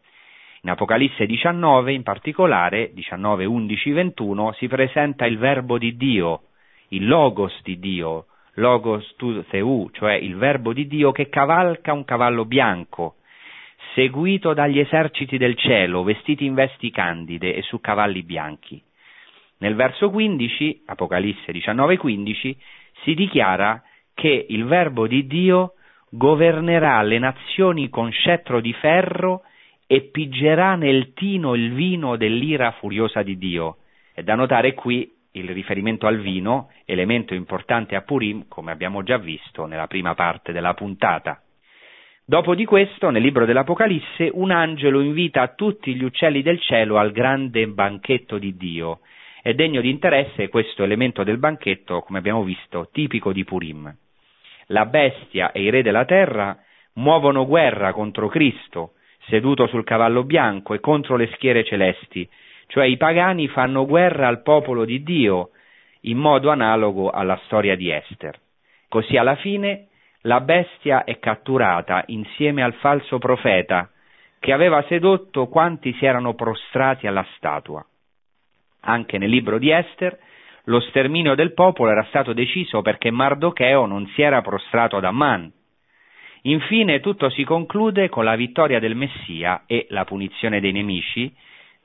[0.62, 6.42] In Apocalisse 19, in particolare, 19, 11, 21, si presenta il verbo di Dio,
[6.88, 8.26] il logos di Dio,
[8.58, 13.16] logos tu theu, cioè il verbo di Dio che cavalca un cavallo bianco,
[13.94, 18.82] seguito dagli eserciti del cielo, vestiti in vesti candide e su cavalli bianchi.
[19.58, 22.56] Nel verso 15, Apocalisse 19, 15,
[23.02, 23.82] si dichiara
[24.14, 25.74] che il Verbo di Dio
[26.10, 29.42] governerà le nazioni con scettro di ferro
[29.86, 33.78] e piggerà nel tino il vino dell'ira furiosa di Dio.
[34.12, 39.18] È da notare qui il riferimento al vino, elemento importante a Purim, come abbiamo già
[39.18, 41.42] visto nella prima parte della puntata.
[42.24, 47.12] Dopo di questo, nel libro dell'Apocalisse, un angelo invita tutti gli uccelli del cielo al
[47.12, 49.00] grande banchetto di Dio.
[49.40, 53.96] È degno di interesse questo elemento del banchetto, come abbiamo visto, tipico di Purim
[54.68, 56.58] la bestia e i re della terra
[56.94, 58.92] muovono guerra contro Cristo,
[59.28, 62.28] seduto sul cavallo bianco, e contro le schiere celesti,
[62.68, 65.50] cioè i pagani fanno guerra al popolo di Dio,
[66.02, 68.38] in modo analogo alla storia di Esther.
[68.88, 69.88] Così alla fine
[70.22, 73.90] la bestia è catturata insieme al falso profeta,
[74.38, 77.84] che aveva sedotto quanti si erano prostrati alla statua.
[78.80, 80.16] Anche nel libro di Esther
[80.64, 85.50] lo sterminio del popolo era stato deciso perché Mardocheo non si era prostrato ad Amman.
[86.42, 91.34] Infine tutto si conclude con la vittoria del Messia e la punizione dei nemici,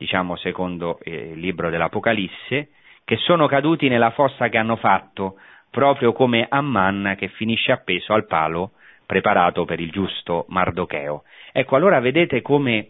[0.04, 2.72] diciamo secondo eh, il libro dell'Apocalisse,
[3.06, 5.38] che sono caduti nella fossa che hanno fatto,
[5.72, 8.72] proprio come Amman che finisce appeso al palo
[9.06, 11.24] preparato per il giusto Mardocheo.
[11.54, 12.90] Ecco, allora vedete come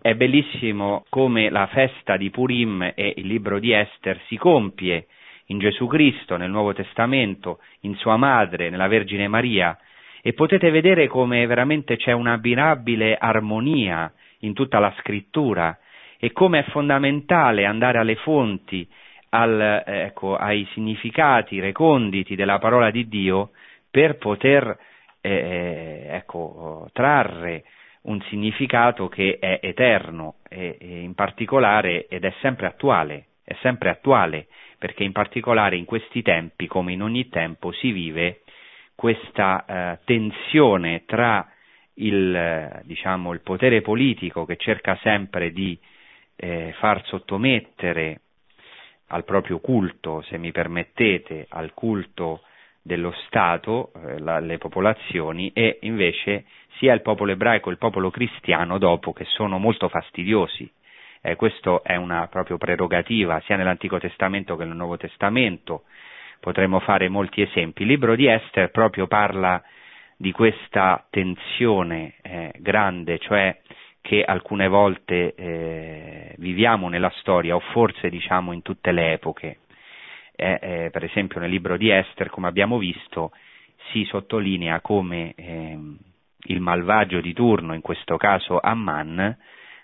[0.00, 5.08] è bellissimo come la festa di Purim e il libro di Esther si compie
[5.46, 9.76] in Gesù Cristo, nel Nuovo Testamento, in Sua Madre, nella Vergine Maria,
[10.22, 15.76] e potete vedere come veramente c'è un'abbinabile armonia in tutta la scrittura
[16.24, 18.88] e come è fondamentale andare alle fonti,
[19.30, 23.50] al, ecco, ai significati reconditi della parola di Dio
[23.90, 24.78] per poter
[25.20, 27.64] eh, ecco, trarre
[28.02, 33.90] un significato che è eterno e, e in particolare ed è sempre attuale, è sempre
[33.90, 34.46] attuale
[34.78, 38.42] perché in particolare in questi tempi, come in ogni tempo, si vive
[38.94, 41.48] questa eh, tensione tra
[41.94, 45.76] il, eh, diciamo, il, potere politico che cerca sempre di
[46.44, 48.20] eh, far sottomettere
[49.08, 52.42] al proprio culto, se mi permettete, al culto
[52.82, 56.44] dello Stato, eh, la, le popolazioni, e invece
[56.78, 60.68] sia il popolo ebraico che il popolo cristiano dopo che sono molto fastidiosi
[61.24, 65.84] Eh, questo è una proprio prerogativa sia nell'Antico Testamento che nel Nuovo Testamento.
[66.40, 67.82] Potremmo fare molti esempi.
[67.82, 69.62] Il libro di Esther proprio parla
[70.16, 73.56] di questa tensione eh, grande, cioè
[74.02, 79.60] che alcune volte eh, viviamo nella storia o forse diciamo in tutte le epoche.
[80.34, 83.30] Eh, eh, per esempio nel libro di Esther, come abbiamo visto,
[83.92, 85.96] si sottolinea come ehm,
[86.46, 89.36] il malvagio di turno, in questo caso Amman,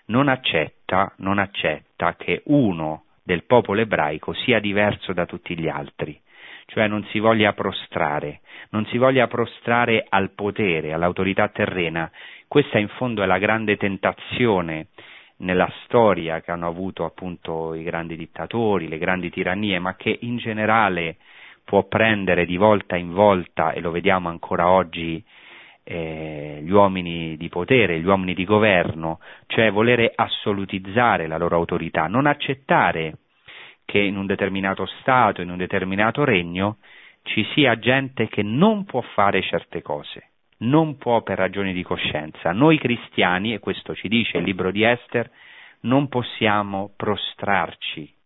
[0.07, 6.19] non accetta, non accetta che uno del popolo ebraico sia diverso da tutti gli altri,
[6.69, 12.09] cioè non si voglia prostrare, non si voglia prostrare al potere, all'autorità terrena.
[12.47, 14.87] Questa in fondo è la grande tentazione
[15.37, 20.37] nella storia che hanno avuto appunto i grandi dittatori, le grandi tirannie, ma che in
[20.37, 21.17] generale
[21.63, 25.23] può prendere di volta in volta, e lo vediamo ancora oggi,
[25.83, 32.05] eh, gli uomini di potere, gli uomini di governo, cioè volere assolutizzare la loro autorità,
[32.05, 33.17] non accettare
[33.89, 36.77] che in un determinato Stato, in un determinato regno,
[37.23, 40.29] ci sia gente che non può fare certe cose,
[40.59, 42.51] non può per ragioni di coscienza.
[42.51, 45.29] Noi cristiani, e questo ci dice il libro di Esther,
[45.81, 48.17] non possiamo prostrarci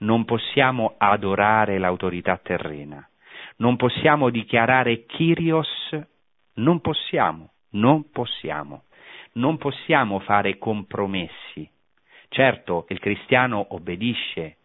[0.00, 3.06] non possiamo adorare l'autorità terrena,
[3.56, 5.98] non possiamo dichiarare Kyrios,
[6.54, 8.84] non possiamo, non possiamo,
[9.32, 11.68] non possiamo fare compromessi.
[12.28, 14.58] Certo, il cristiano obbedisce,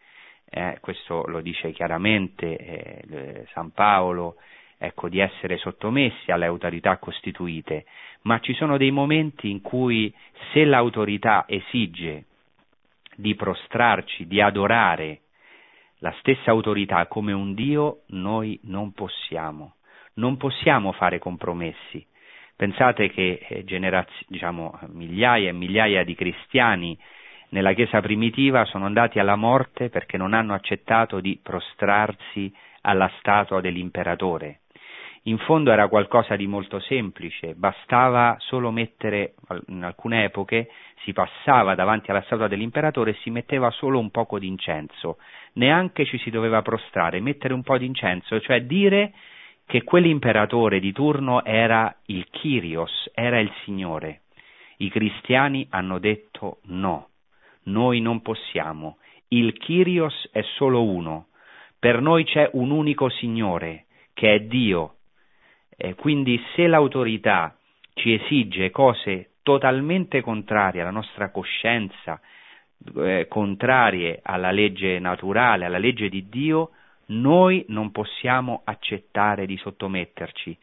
[0.56, 4.38] eh, questo lo dice chiaramente eh, San Paolo,
[4.78, 7.84] ecco, di essere sottomessi alle autorità costituite,
[8.22, 10.14] ma ci sono dei momenti in cui
[10.54, 12.28] se l'autorità esige
[13.18, 15.20] di prostrarci, di adorare
[16.00, 19.76] la stessa autorità come un Dio noi non possiamo,
[20.16, 22.06] non possiamo fare compromessi.
[22.56, 26.98] Pensate che eh, generaz- diciamo, migliaia e migliaia di cristiani
[27.56, 33.62] nella Chiesa primitiva sono andati alla morte perché non hanno accettato di prostrarsi alla statua
[33.62, 34.60] dell'imperatore.
[35.24, 39.36] In fondo era qualcosa di molto semplice, bastava solo mettere,
[39.68, 40.70] in alcune epoche,
[41.04, 45.18] si passava davanti alla statua dell'imperatore e si metteva solo un poco di incenso,
[45.54, 49.14] neanche ci si doveva prostrare, mettere un po' di incenso, cioè dire
[49.66, 54.24] che quell'imperatore di turno era il Kyrios, era il Signore.
[54.80, 57.08] I cristiani hanno detto no,
[57.66, 58.98] noi non possiamo,
[59.30, 61.28] il Kyrios è solo uno,
[61.80, 64.96] per noi c'è un unico Signore, che è Dio,
[65.78, 67.58] eh, quindi se l'autorità
[67.94, 72.20] ci esige cose totalmente contrarie alla nostra coscienza,
[72.98, 76.72] eh, contrarie alla legge naturale, alla legge di Dio,
[77.08, 80.58] noi non possiamo accettare di sottometterci,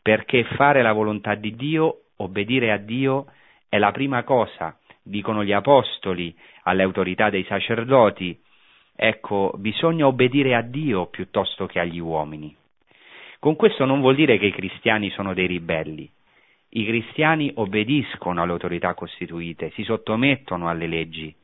[0.00, 3.26] perché fare la volontà di Dio, obbedire a Dio,
[3.68, 4.78] è la prima cosa,
[5.08, 8.38] dicono gli apostoli alle autorità dei sacerdoti,
[8.94, 12.54] ecco, bisogna obbedire a Dio piuttosto che agli uomini.
[13.38, 16.10] Con questo non vuol dire che i cristiani sono dei ribelli.
[16.70, 21.34] I cristiani obbediscono alle autorità costituite, si sottomettono alle leggi,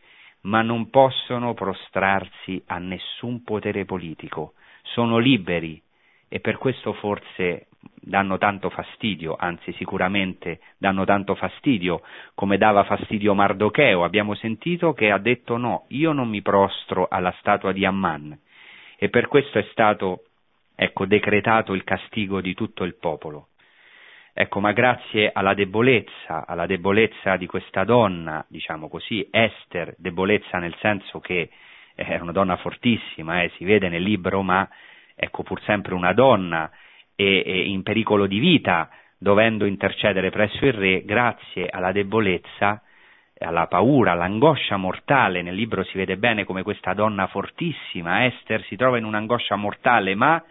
[0.42, 4.52] ma non possono prostrarsi a nessun potere politico.
[4.82, 5.80] Sono liberi
[6.28, 7.68] e per questo forse
[8.05, 12.02] danno tanto fastidio, anzi sicuramente danno tanto fastidio,
[12.34, 14.05] come dava fastidio Mardocheo.
[14.05, 18.38] Abbiamo sentito che ha detto no, io non mi prostro alla statua di Amman
[18.98, 20.24] e per questo è stato
[20.74, 23.48] ecco, decretato il castigo di tutto il popolo.
[24.36, 30.74] Ecco, ma grazie alla debolezza, alla debolezza di questa donna, diciamo così, Esther, debolezza nel
[30.80, 31.50] senso che
[31.94, 34.68] era una donna fortissima, eh, si vede nel libro, ma
[35.14, 36.68] ecco pur sempre una donna
[37.16, 38.88] e, e in pericolo di vita,
[39.18, 42.82] dovendo intercedere presso il re, grazie alla debolezza,
[43.38, 48.76] alla paura, all'angoscia mortale, nel libro si vede bene come questa donna fortissima, Esther, si
[48.76, 50.42] trova in un'angoscia mortale, ma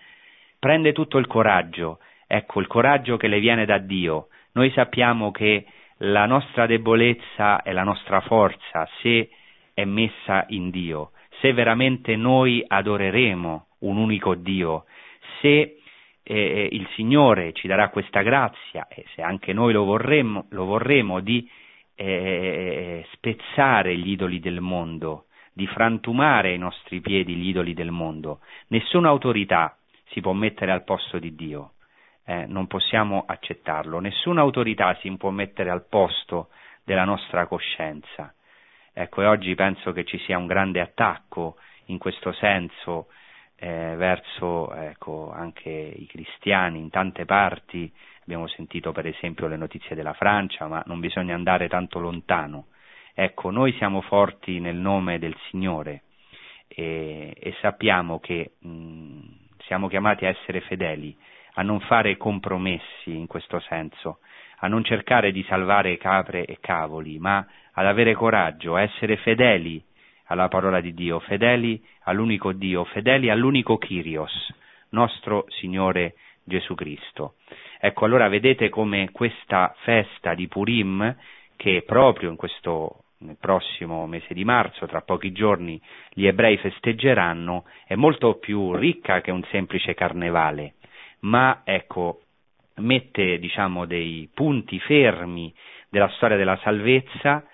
[0.59, 4.27] prende tutto il coraggio, ecco il coraggio che le viene da Dio.
[4.53, 5.65] Noi sappiamo che
[5.97, 9.29] la nostra debolezza è la nostra forza se
[9.73, 14.85] è messa in Dio, se veramente noi adoreremo un unico Dio,
[15.41, 15.77] se
[16.23, 21.19] eh, il Signore ci darà questa grazia e se anche noi lo vorremmo, lo vorremmo
[21.19, 21.49] di
[21.95, 28.39] eh, spezzare gli idoli del mondo, di frantumare ai nostri piedi gli idoli del mondo.
[28.67, 29.77] Nessuna autorità
[30.09, 31.73] si può mettere al posto di Dio.
[32.25, 33.99] Eh, non possiamo accettarlo.
[33.99, 36.49] Nessuna autorità si può mettere al posto
[36.83, 38.33] della nostra coscienza.
[38.93, 43.07] Ecco, e oggi penso che ci sia un grande attacco in questo senso
[43.55, 47.91] eh, verso ecco, anche i cristiani in tante parti.
[48.21, 52.67] Abbiamo sentito per esempio le notizie della Francia, ma non bisogna andare tanto lontano.
[53.13, 56.03] Ecco, noi siamo forti nel nome del Signore
[56.67, 59.19] e, e sappiamo che mh,
[59.65, 61.15] siamo chiamati a essere fedeli,
[61.55, 64.19] a non fare compromessi in questo senso,
[64.59, 69.83] a non cercare di salvare capre e cavoli, ma ad avere coraggio, a essere fedeli
[70.27, 74.53] alla parola di Dio, fedeli all'unico Dio, fedeli all'unico Kyrios,
[74.89, 77.35] nostro Signore Gesù Cristo.
[77.79, 81.15] Ecco, allora vedete come questa festa di Purim,
[81.55, 87.65] che proprio in questo nel prossimo mese di marzo, tra pochi giorni, gli ebrei festeggeranno,
[87.85, 90.73] è molto più ricca che un semplice carnevale,
[91.19, 92.21] ma ecco,
[92.75, 95.53] mette diciamo dei punti fermi
[95.89, 97.45] della storia della salvezza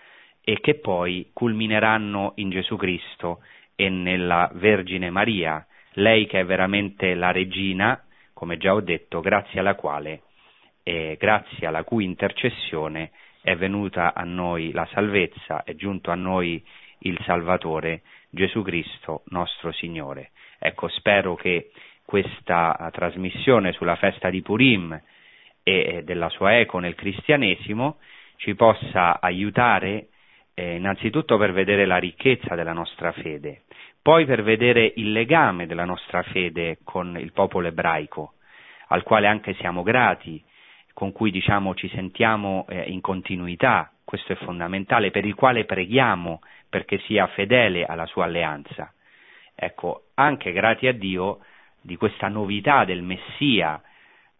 [0.43, 3.41] e che poi culmineranno in Gesù Cristo
[3.75, 9.59] e nella Vergine Maria, lei che è veramente la regina, come già ho detto, grazie
[9.59, 10.21] alla quale
[10.83, 13.11] e grazie alla cui intercessione
[13.41, 16.63] è venuta a noi la salvezza, è giunto a noi
[16.99, 20.31] il Salvatore, Gesù Cristo, nostro Signore.
[20.59, 21.71] Ecco, spero che
[22.03, 24.99] questa trasmissione sulla festa di Purim
[25.63, 27.97] e della sua eco nel cristianesimo
[28.37, 30.07] ci possa aiutare
[30.59, 33.61] eh, innanzitutto per vedere la ricchezza della nostra fede,
[34.01, 38.33] poi per vedere il legame della nostra fede con il popolo ebraico,
[38.87, 40.43] al quale anche siamo grati,
[40.93, 46.41] con cui diciamo ci sentiamo eh, in continuità, questo è fondamentale, per il quale preghiamo
[46.67, 48.93] perché sia fedele alla sua alleanza.
[49.55, 51.39] Ecco, anche grati a Dio
[51.79, 53.81] di questa novità del Messia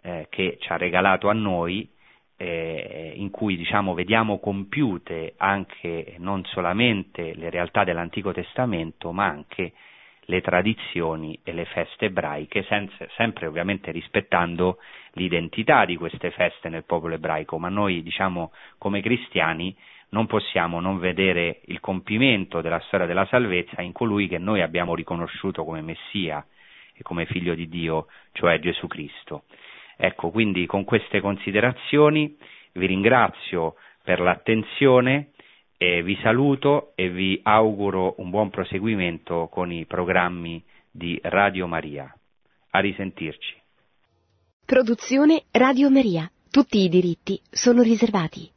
[0.01, 1.89] eh, che ci ha regalato a noi,
[2.41, 9.73] eh, in cui diciamo, vediamo compiute anche non solamente le realtà dell'Antico Testamento, ma anche
[10.21, 14.77] le tradizioni e le feste ebraiche, senza, sempre ovviamente rispettando
[15.13, 19.75] l'identità di queste feste nel popolo ebraico, ma noi diciamo come cristiani
[20.11, 24.95] non possiamo non vedere il compimento della storia della salvezza in colui che noi abbiamo
[24.95, 26.45] riconosciuto come Messia
[26.93, 29.43] e come figlio di Dio, cioè Gesù Cristo.
[30.01, 32.37] Ecco, quindi con queste considerazioni
[32.71, 35.31] vi ringrazio per l'attenzione
[35.77, 42.09] e vi saluto e vi auguro un buon proseguimento con i programmi di Radio Maria.
[42.69, 43.55] A risentirci.
[44.65, 46.31] Produzione Radio Maria.
[46.49, 48.49] Tutti i diritti sono riservati.